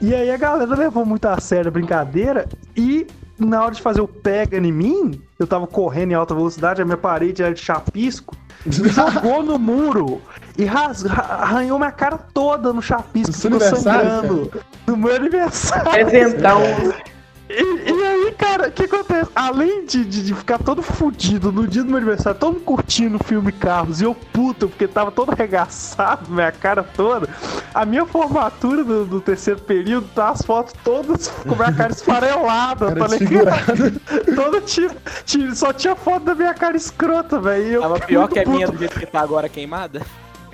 [0.00, 3.06] E aí a galera levou muito a sério a brincadeira e
[3.46, 6.84] na hora de fazer o pega em mim, eu tava correndo em alta velocidade, a
[6.84, 8.36] minha parede era de chapisco,
[8.66, 10.20] jogou no muro
[10.56, 14.50] e ras- arranhou minha cara toda no chapisco, No sangrando.
[14.86, 16.06] No meu aniversário.
[16.06, 16.60] Presentão.
[17.54, 19.30] E, e aí, cara, o que acontece?
[19.34, 23.16] Além de, de, de ficar todo fudido no dia do meu aniversário, todo mundo curtindo
[23.20, 27.28] o filme Carros, e eu puto, porque tava todo arregaçado, minha cara toda,
[27.74, 32.86] a minha formatura do, do terceiro período tá as fotos todas com minha cara esfarelada,
[32.94, 33.18] Cara tá ligado?
[33.18, 34.00] desfigurado.
[34.34, 34.96] Toda tira,
[35.26, 37.80] tira- só tinha foto da minha cara escrota, velho.
[37.82, 40.00] Tava pior que a minha do jeito que tá agora queimada.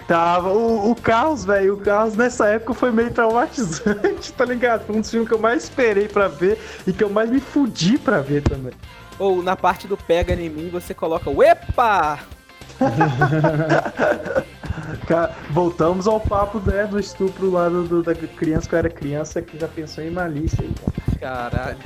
[0.08, 0.50] Tava.
[0.52, 4.86] O, o Carros, velho, o Carros nessa época foi meio traumatizante, tá ligado?
[4.86, 7.38] Foi um dos filmes que eu mais esperei pra ver e que eu mais me
[7.38, 8.72] fudi pra ver também.
[9.18, 12.20] Ou na parte do pega em mim você coloca o Epa!
[15.06, 18.88] Ca- Voltamos ao papo né, do estupro lá do, do- da criança que eu era
[18.88, 20.74] criança que já pensou em malícia aí,
[21.20, 21.50] cara.
[21.50, 21.78] Caralho.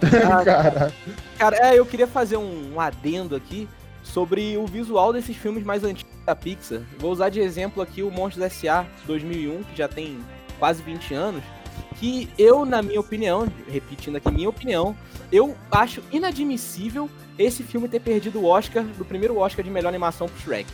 [0.44, 0.92] Cara,
[1.38, 3.68] Cara, é, eu queria fazer um, um adendo aqui
[4.12, 6.80] sobre o visual desses filmes mais antigos da Pixar.
[6.98, 8.86] Vou usar de exemplo aqui o Monstros S.A.
[9.06, 10.18] 2001, que já tem
[10.58, 11.42] quase 20 anos,
[11.96, 14.96] que eu, na minha opinião, repetindo aqui minha opinião,
[15.30, 17.08] eu acho inadmissível
[17.38, 20.68] esse filme ter perdido o Oscar, do primeiro Oscar de melhor animação pro Shrek.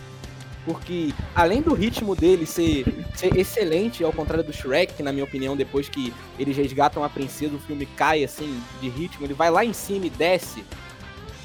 [0.64, 2.84] Porque, além do ritmo dele ser,
[3.14, 7.08] ser excelente, ao contrário do Shrek, que na minha opinião, depois que eles resgatam a
[7.08, 10.64] princesa, o filme cai assim de ritmo, ele vai lá em cima e desce.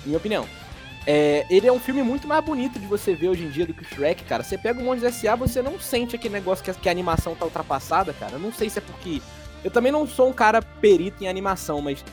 [0.03, 0.47] Minha opinião.
[1.05, 3.73] É, ele é um filme muito mais bonito de você ver hoje em dia do
[3.73, 4.43] que o Shrek, cara.
[4.43, 7.35] Você pega o Monstros S.A., você não sente aquele negócio que a, que a animação
[7.35, 8.33] tá ultrapassada, cara.
[8.33, 9.21] Eu não sei se é porque.
[9.63, 12.03] Eu também não sou um cara perito em animação, mas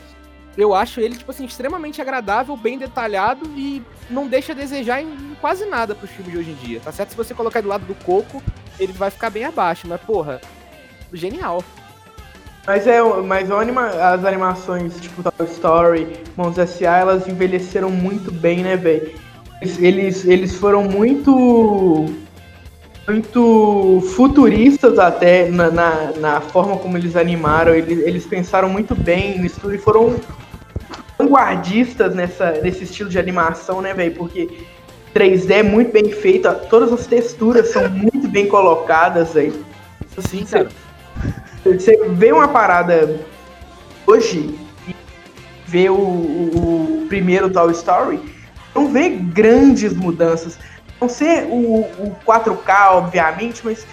[0.57, 5.35] eu acho ele, tipo assim, extremamente agradável, bem detalhado e não deixa a desejar em
[5.39, 6.79] quase nada pros filmes de hoje em dia.
[6.79, 7.11] Tá certo?
[7.11, 8.41] Se você colocar do lado do Coco,
[8.79, 10.41] ele vai ficar bem abaixo, mas porra,
[11.13, 11.63] genial.
[12.69, 18.31] Mas é, mas o anima- as animações tipo Toy Story, Monstros S.A., elas envelheceram muito
[18.31, 19.11] bem, né, velho?
[19.79, 22.05] Eles, eles, foram muito
[23.07, 27.73] muito futuristas até na, na, na forma como eles animaram.
[27.73, 30.17] Eles, eles pensaram muito bem nisso tudo e foram
[31.17, 34.13] vanguardistas nessa, nesse estilo de animação, né, velho?
[34.13, 34.47] Porque
[35.15, 39.65] 3D é muito bem feito, todas as texturas são muito bem colocadas, velho.
[40.19, 40.69] Sim, cara.
[41.63, 43.19] Você vê uma parada
[44.07, 44.57] hoje
[44.87, 44.95] e
[45.67, 48.19] vê o, o, o primeiro Toy Story,
[48.73, 50.57] não vê grandes mudanças.
[50.99, 53.85] Não ser o, o 4K, obviamente, mas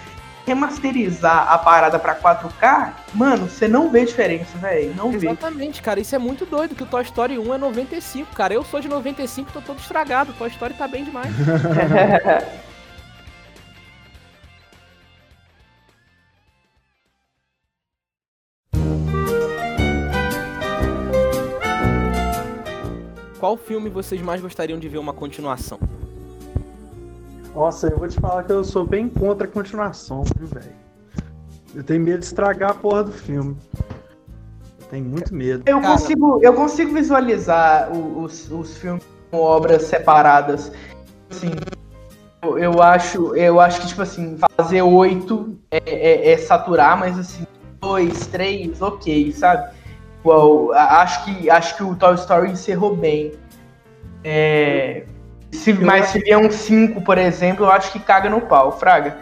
[0.45, 4.93] remasterizar a parada pra 4K, mano, você não vê diferença, velho.
[4.95, 5.27] Não vê.
[5.27, 5.99] Exatamente, cara.
[5.99, 8.53] Isso é muito doido, que o Toy Story 1 é 95, cara.
[8.53, 10.31] Eu sou de 95 tô todo estragado.
[10.31, 11.33] O Toy Story tá bem demais.
[23.39, 25.79] Qual filme vocês mais gostariam de ver uma continuação?
[27.53, 30.75] Nossa, eu vou te falar que eu sou bem contra a continuação, viu, velho?
[31.75, 33.55] Eu tenho medo de estragar a porra do filme.
[34.81, 35.63] Eu tenho muito medo.
[35.67, 35.93] Eu Cara.
[35.93, 40.71] consigo, eu consigo visualizar os, os filmes como obras separadas.
[41.29, 41.51] Assim,
[42.41, 47.17] Eu, eu acho, eu acho que, tipo assim, fazer oito é, é, é saturar, mas
[47.19, 47.45] assim,
[47.81, 49.76] dois, três, ok, sabe?
[50.73, 53.33] A- acho que, acho que o Toy Story encerrou bem.
[54.23, 55.03] É,
[55.51, 59.17] se, mas se vier um 5, por exemplo, eu acho que caga no pau, Fraga.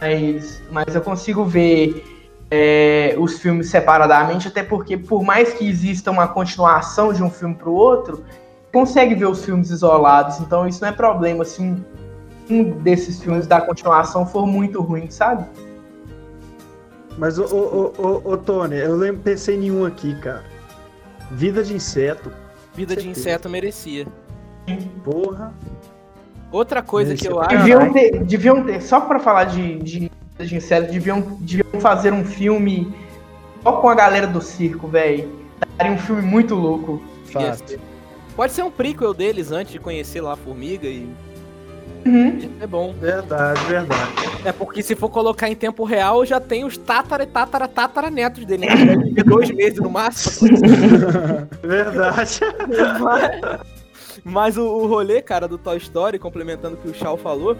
[0.00, 2.04] Mas, mas eu consigo ver
[2.50, 7.54] é, os filmes separadamente, até porque, por mais que exista uma continuação de um filme
[7.54, 8.24] pro outro,
[8.72, 11.82] consegue ver os filmes isolados, então isso não é problema se um,
[12.50, 15.44] um desses filmes da continuação for muito ruim, sabe?
[17.16, 20.44] Mas, ô, ô, ô, ô, Tony, eu lembro, pensei em um aqui, cara.
[21.30, 22.30] Vida de inseto.
[22.74, 24.06] Vida de inseto merecia.
[25.04, 25.54] Porra.
[26.50, 27.56] Outra coisa que eu acho.
[27.56, 32.24] Deviam ter, deviam ter só pra falar de, de, de inseto, deviam, deviam fazer um
[32.24, 32.94] filme
[33.62, 35.30] só com a galera do circo, velho.
[35.76, 37.02] Daria um filme muito louco.
[37.26, 37.80] Fácil.
[38.36, 41.08] Pode ser um prequel deles antes de conhecer lá a formiga e.
[42.06, 42.50] Uhum.
[42.60, 42.94] É bom.
[43.00, 44.10] Verdade, verdade.
[44.44, 48.44] É porque se for colocar em tempo real, já tem os tatara, tatara, tatara netos
[48.44, 49.12] dele, né?
[49.14, 50.50] Ter dois meses no máximo.
[51.62, 52.40] Verdade.
[53.00, 53.60] Mas,
[54.24, 57.56] mas o, o rolê, cara, do Toy Story, complementando o que o Shao falou,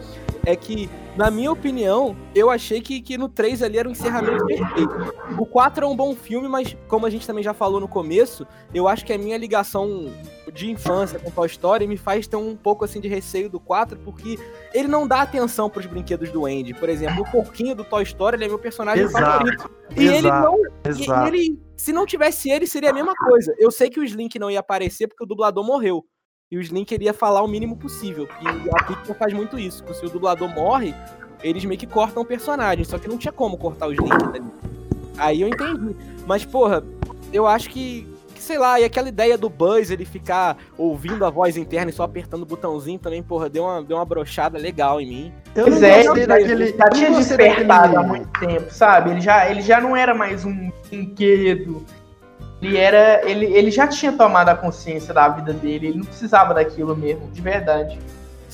[0.47, 4.47] é que, na minha opinião, eu achei que, que no 3 ali era um encerramento
[4.47, 5.15] perfeito.
[5.39, 8.47] O 4 é um bom filme, mas como a gente também já falou no começo,
[8.73, 10.11] eu acho que a minha ligação
[10.53, 13.99] de infância com Toy Story me faz ter um pouco assim de receio do 4,
[13.99, 14.39] porque
[14.73, 16.73] ele não dá atenção pros brinquedos do Andy.
[16.75, 19.71] Por exemplo, o porquinho do Toy Story ele é meu personagem Exato, favorito.
[19.97, 21.25] E ele exato, não e- Exato.
[21.25, 23.55] E ele, se não tivesse ele, seria a mesma coisa.
[23.59, 26.05] Eu sei que o Slink não ia aparecer porque o dublador morreu.
[26.55, 28.29] E o Slink ele ia falar o mínimo possível.
[28.41, 29.83] E a Pixar faz muito isso.
[29.83, 30.95] porque Se o dublador morre,
[31.43, 32.85] eles meio que cortam o personagem.
[32.85, 34.45] Só que não tinha como cortar o Slink dali.
[35.19, 35.97] Aí eu entendi.
[36.29, 36.85] Mas, porra,
[37.33, 38.07] eu acho que.
[38.37, 41.93] que, sei lá, e aquela ideia do Buzz ele ficar ouvindo a voz interna e
[41.93, 45.33] só apertando o botãozinho também, porra, deu uma, deu uma brochada legal em mim.
[45.57, 46.67] Eu Pois não é, ele daquele.
[46.69, 49.11] já tinha despertado há muito tempo, sabe?
[49.11, 51.85] Ele já, ele já não era mais um brinquedo.
[52.69, 53.29] Ele era.
[53.29, 55.89] Ele, ele já tinha tomado a consciência da vida dele.
[55.89, 57.99] Ele não precisava daquilo mesmo, de verdade.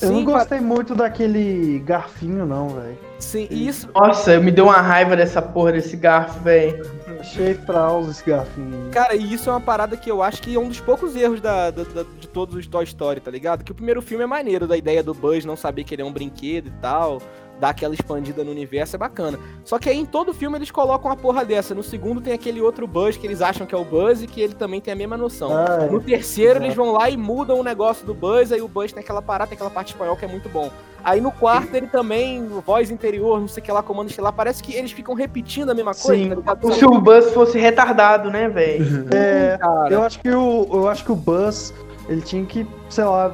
[0.01, 2.97] Eu não Sim, cara, gostei muito daquele garfinho, não, velho.
[3.19, 6.83] sim, e isso, Nossa, me deu uma raiva dessa porra desse garfo, velho.
[7.19, 8.89] Achei fraude esse garfinho.
[8.91, 11.39] Cara, e isso é uma parada que eu acho que é um dos poucos erros
[11.39, 13.63] da, da- da- de todos os Toy Story, tá ligado?
[13.63, 16.05] Que o primeiro filme é maneiro, da ideia do Buzz não saber que ele é
[16.05, 17.21] um brinquedo e tal,
[17.61, 19.39] dar aquela expandida no universo, é bacana.
[19.63, 21.75] Só que aí em todo filme eles colocam uma porra dessa.
[21.75, 24.41] No segundo tem aquele outro Buzz que eles acham que é o Buzz e que
[24.41, 25.55] ele também tem a mesma noção.
[25.55, 26.65] Ah, No terceiro, Exato.
[26.65, 29.47] eles vão lá e mudam o negócio do Buzz, aí o Buzz tem aquela parada,
[29.49, 30.71] tem aquela parte espanhol que é muito bom.
[31.03, 34.63] Aí no quarto, ele também, voz interior, não sei o que lá, comando estelar, parece
[34.63, 36.41] que eles ficam repetindo a mesma coisa, Sim.
[36.41, 36.55] tá?
[36.55, 39.07] Como se o Buzz fosse retardado, né, velho?
[39.13, 41.73] é, Cara, eu acho que o, eu acho que o Buzz,
[42.09, 43.31] ele tinha que, sei lá,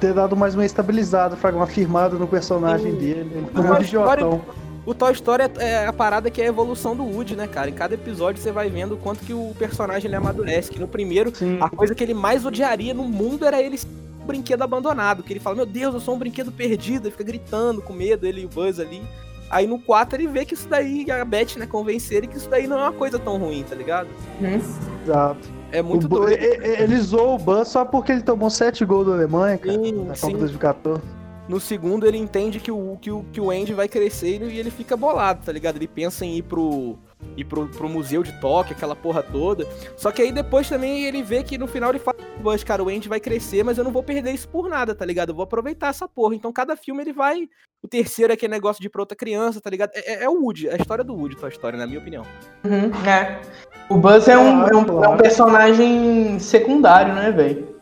[0.00, 2.98] ter dado mais uma estabilizada, uma firmada no personagem Sim.
[2.98, 3.30] dele.
[3.34, 4.42] Ele ficou muito idiotão.
[4.86, 7.70] O Toy Story é- é a parada que é a evolução do Woody, né, cara?
[7.70, 10.70] Em cada episódio você vai vendo o quanto que o personagem ele amadurece.
[10.70, 11.56] Que no primeiro, Sim.
[11.60, 13.86] a coisa que ele mais odiaria no mundo era ele ser
[14.22, 15.22] um brinquedo abandonado.
[15.22, 17.06] Que ele fala, meu Deus, eu sou um brinquedo perdido.
[17.06, 19.02] Ele fica gritando com medo, ele e o Buzz ali.
[19.50, 22.48] Aí no 4 ele vê que isso daí, a Beth, né, convencer ele que isso
[22.50, 24.08] daí não é uma coisa tão ruim, tá ligado?
[24.42, 25.48] Exato.
[25.76, 26.40] É muito O doido.
[26.40, 29.72] e- e- Ele zoou o Buzz só porque ele tomou 7 gols da Alemanha, cara.
[29.74, 30.26] Sim, na sim.
[30.26, 31.02] Copa 2014.
[31.46, 34.70] No segundo, ele entende que o, que o, que o Andy vai crescer e ele
[34.70, 35.76] fica bolado, tá ligado?
[35.76, 36.96] Ele pensa em ir pro,
[37.36, 39.66] ir pro, pro museu de Tóquio, aquela porra toda.
[39.94, 42.16] Só que aí depois também ele vê que no final ele fala,
[42.64, 45.30] cara, o Andy vai crescer, mas eu não vou perder isso por nada, tá ligado?
[45.30, 46.34] Eu vou aproveitar essa porra.
[46.34, 47.46] Então cada filme ele vai.
[47.82, 49.90] O terceiro é aquele negócio de ir pra outra criança, tá ligado?
[49.92, 52.24] É, é- é o Woody, é a história do Woody, tua história, na minha opinião.
[52.64, 53.42] Uhum, é.
[53.88, 55.04] O Buzz é um, é um, claro.
[55.04, 57.74] é um personagem secundário, né, velho?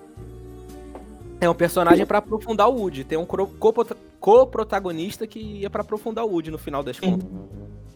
[1.40, 3.04] É um personagem pra aprofundar o Woody.
[3.04, 3.26] Tem um
[4.20, 7.26] co-protagonista que é pra aprofundar o Woody no final das contas.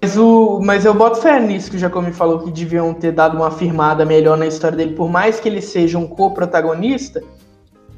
[0.02, 3.36] Mas, o, mas eu boto fé nisso que o Jacomi falou que deviam ter dado
[3.36, 4.94] uma firmada melhor na história dele.
[4.94, 7.22] Por mais que ele seja um co-protagonista,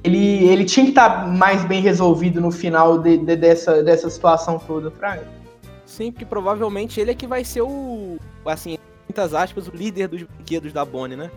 [0.05, 4.59] ele, ele tinha que estar mais bem resolvido no final de- de- dessa, dessa situação
[4.59, 5.27] toda, Fraga.
[5.87, 8.17] Sim, porque provavelmente ele é que vai ser o.
[8.47, 8.77] Assim,
[9.09, 11.31] muitas aspas, o líder dos brinquedos da Bonnie, né?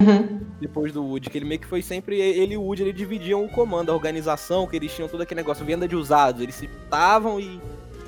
[0.00, 0.40] Uhum.
[0.60, 2.18] Depois do Woody, que ele meio que foi sempre.
[2.18, 5.40] Ele e o Woody ele dividiam o comando, a organização, que eles tinham todo aquele
[5.40, 6.40] negócio, venda de usados.
[6.40, 7.60] Eles se estavam e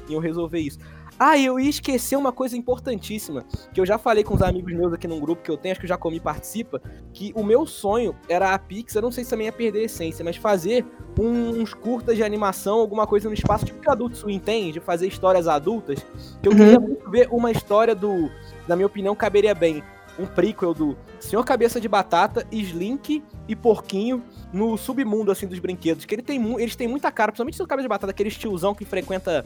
[0.08, 0.78] iam resolver isso.
[1.24, 4.92] Ah, eu ia esquecer uma coisa importantíssima, que eu já falei com os amigos meus
[4.92, 8.12] aqui num grupo que eu tenho, acho que o Jacomi participa, que o meu sonho
[8.28, 10.84] era a Pixar, não sei se também ia perder a essência, mas fazer
[11.16, 14.72] um- uns curtas de animação, alguma coisa no espaço, tipo que o Adult Swim tem,
[14.72, 16.04] de fazer histórias adultas,
[16.42, 16.58] que eu Uhum.
[16.58, 18.28] queria muito ver uma história do,
[18.66, 19.80] na minha opinião, caberia bem
[20.18, 26.04] um prequel do Senhor Cabeça de Batata, Slink e Porquinho no submundo, assim, dos brinquedos.
[26.04, 28.74] Que ele tem, eles têm muita cara, principalmente o Senhor Cabeça de Batata, aquele tiozão
[28.74, 29.44] que frequenta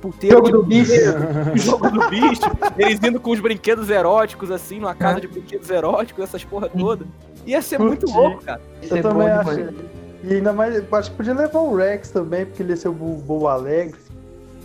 [0.00, 0.36] puteiro.
[0.36, 0.92] Jogo do bicho.
[1.56, 2.42] jogo do bicho.
[2.76, 7.06] Eles indo com os brinquedos eróticos, assim, numa casa de brinquedos eróticos, essas porra toda.
[7.46, 8.60] Ia ser muito louco, cara.
[8.82, 9.98] Eu também acho.
[10.24, 12.92] E ainda mais, acho que podia levar o Rex também, porque ele ia ser o
[12.92, 13.98] Bobo Alegre.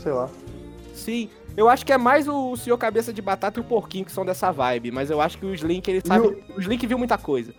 [0.02, 0.28] Sei lá.
[0.94, 1.30] Sim.
[1.56, 4.26] Eu acho que é mais o Senhor Cabeça de Batata e o Porquinho que são
[4.26, 6.28] dessa vibe, mas eu acho que o Slink, ele sabe.
[6.28, 7.54] O, o Slink viu muita coisa.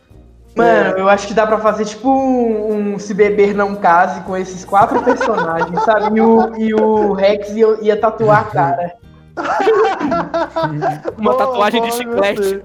[0.57, 4.36] Mano, eu acho que dá pra fazer tipo um, um Se Beber Não Case com
[4.36, 6.18] esses quatro personagens, sabe?
[6.18, 8.97] E o, e o Rex ia, ia tatuar a cara.
[11.18, 12.62] Uma tatuagem de chiclete.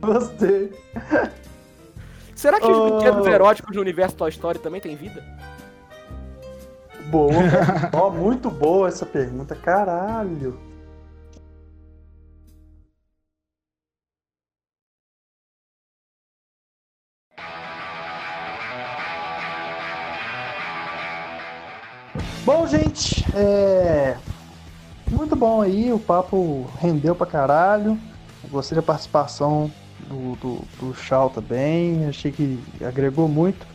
[0.00, 0.72] Gostei.
[2.34, 2.90] Será que os oh.
[2.90, 5.22] brinquedos eróticos do universo Toy Story também têm vida?
[7.10, 7.32] Boa.
[7.92, 10.58] oh, muito boa essa pergunta, caralho.
[22.44, 24.16] Bom, gente, é...
[25.10, 27.98] muito bom aí, o papo rendeu pra caralho.
[28.50, 29.70] Gostei da participação
[30.08, 33.66] do, do, do também, achei que agregou muito.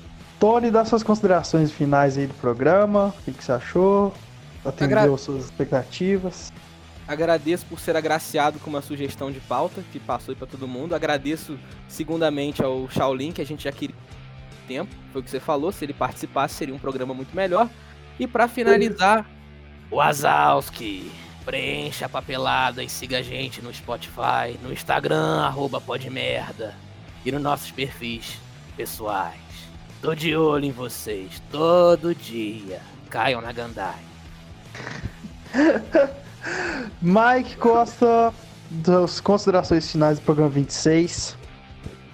[0.43, 3.15] Tony, dá suas considerações finais aí do programa.
[3.17, 4.13] O que, que você achou?
[4.65, 5.17] Atendeu Agra...
[5.17, 6.51] suas expectativas?
[7.07, 10.93] Agradeço por ser agraciado com uma sugestão de pauta que passou para todo mundo.
[10.93, 13.95] Agradeço, segundamente, ao Shaolin, que a gente já queria
[14.67, 14.93] tempo.
[15.13, 15.71] Foi o que você falou.
[15.71, 17.69] Se ele participasse, seria um programa muito melhor.
[18.19, 19.25] E para finalizar,
[19.89, 21.09] o Azalski.
[21.45, 26.75] Preencha a papelada e siga a gente no Spotify, no Instagram, arroba podmerda.
[27.25, 28.37] E nos nossos perfis
[28.75, 29.42] pessoais.
[30.03, 32.81] Tô de olho em vocês, todo dia.
[33.09, 34.01] Caiam na Gandai.
[37.01, 38.33] Mike Costa,
[38.69, 41.37] das considerações finais do programa 26.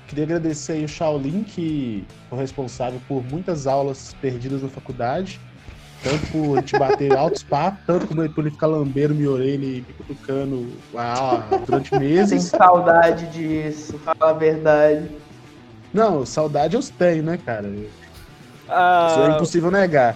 [0.08, 5.42] Queria agradecer aí o Shaolin, que foi responsável por muitas aulas perdidas na faculdade.
[6.04, 9.66] Tanto por a gente bater altos papos, tanto como por ele ficar lambendo minha orelha
[9.66, 12.52] e me cutucando ah, durante meses.
[12.52, 15.10] Tem saudade disso, fala a verdade.
[15.94, 17.72] Não, saudade eu tenho, né, cara?
[18.68, 20.16] Ah, Isso é impossível negar.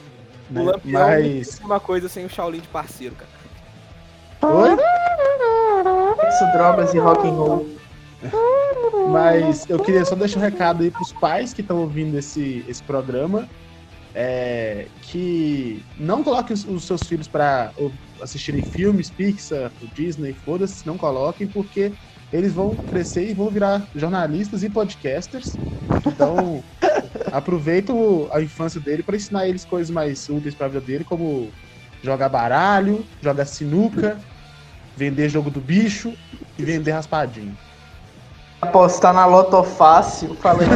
[0.50, 0.62] Né?
[0.62, 1.60] O Lampião Mas...
[1.64, 4.54] uma coisa sem o Shaolin de parceiro, cara.
[4.54, 4.70] Oi?
[6.30, 7.68] Isso, drogas e rock and roll.
[9.12, 12.84] Mas eu queria só deixar um recado aí pros pais que estão ouvindo esse, esse
[12.84, 13.48] programa.
[14.16, 17.72] É, que não coloquem os, os seus filhos para
[18.22, 21.92] assistirem filmes, Pixar, Disney, foda-se, não coloquem, porque
[22.34, 25.56] eles vão crescer e vão virar jornalistas e podcasters.
[26.06, 26.64] Então,
[27.32, 27.94] aproveita
[28.32, 31.52] a infância dele para ensinar eles coisas mais úteis para a vida dele, como
[32.02, 34.18] jogar baralho, jogar sinuca,
[34.98, 36.12] vender jogo do bicho
[36.58, 37.56] e vender raspadinho.
[38.60, 40.68] Apostar na Loto Fácil, falei.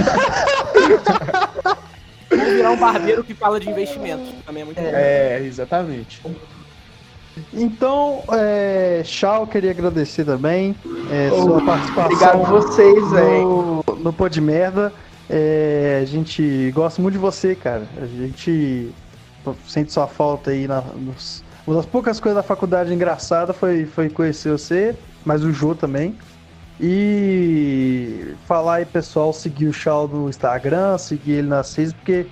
[2.30, 4.32] Vou virar um barbeiro que fala de investimento.
[4.46, 6.22] Também é muito É, exatamente.
[7.54, 10.76] Então, é, Shao, queria agradecer também
[11.12, 12.06] é, oh, sua participação.
[12.06, 13.84] Obrigado a vocês, velho.
[13.88, 14.94] No, no Pô de Merda.
[15.30, 17.84] É, a gente gosta muito de você, cara.
[18.02, 18.92] A gente
[19.68, 24.10] sente sua falta aí na, nos, uma das poucas coisas da faculdade engraçada foi, foi
[24.10, 24.96] conhecer você,
[25.26, 26.16] mas o Jô também.
[26.80, 32.28] E falar aí, pessoal, seguir o Shao no Instagram, seguir ele nas redes, porque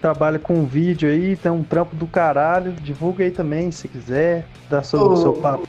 [0.00, 2.72] trabalha com vídeo aí, tem um trampo do caralho.
[2.72, 5.66] Divulga aí também, se quiser, dá seu, oh, seu papo.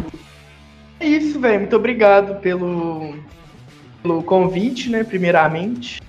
[1.00, 1.62] É isso, velho.
[1.62, 3.16] Muito obrigado pelo,
[4.02, 5.04] pelo convite, né?
[5.04, 6.02] Primeiramente.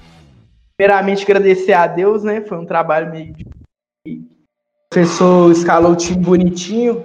[0.76, 2.40] Primeiramente, agradecer a Deus, né?
[2.40, 3.34] Foi um trabalho meio.
[4.06, 7.04] O professor escalou o time bonitinho.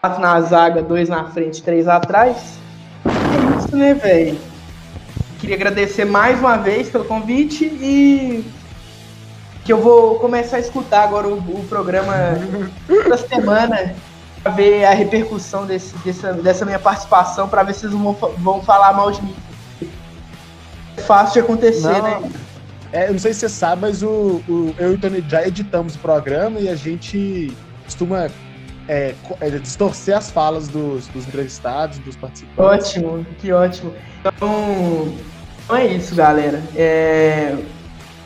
[0.00, 2.58] Quatro na zaga, dois na frente, três atrás.
[3.04, 4.38] É isso, né, velho?
[5.40, 8.44] Queria agradecer mais uma vez pelo convite e
[9.64, 12.14] que eu vou começar a escutar agora o, o programa
[13.08, 13.94] da semana
[14.48, 18.92] ver a repercussão desse, dessa, dessa minha participação, para ver se vocês vão, vão falar
[18.92, 19.34] mal de mim.
[20.96, 22.20] É fácil de acontecer, não.
[22.20, 22.30] né?
[22.92, 25.46] É, eu não sei se você sabe, mas o, o, eu e o Tony já
[25.46, 28.28] editamos o programa e a gente costuma
[28.88, 32.88] é, é, distorcer as falas dos, dos entrevistados, dos participantes.
[32.88, 33.92] Ótimo, que ótimo.
[34.20, 35.12] Então,
[35.64, 36.62] então é isso, galera.
[36.74, 37.56] É,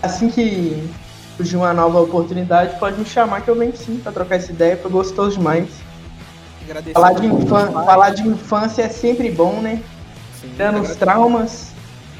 [0.03, 0.89] assim que
[1.37, 4.77] surgir uma nova oportunidade, pode me chamar que eu venho sim para trocar essa ideia,
[4.77, 5.69] foi gostoso demais.
[6.93, 9.83] Falar de, infan falar de infância é sempre bom, né?
[10.41, 11.71] Sim, os traumas.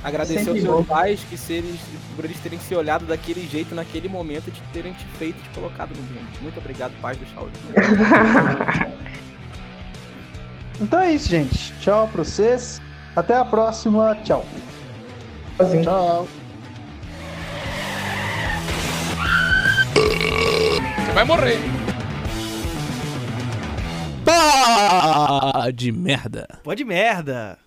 [0.03, 1.77] Agradecer aos seus pais que seres,
[2.17, 5.43] por eles terem se olhado daquele jeito naquele momento e de terem te feito e
[5.43, 6.27] te colocado no mundo.
[6.41, 7.53] Muito obrigado, pais do Shaolin.
[10.81, 11.73] então é isso, gente.
[11.81, 12.81] Tchau pra vocês.
[13.15, 14.17] Até a próxima.
[14.25, 14.45] Tchau.
[15.57, 15.85] Tchauzinho.
[15.85, 16.29] Tchau.
[20.97, 21.80] Você vai morrer.
[26.63, 27.59] Pode merda.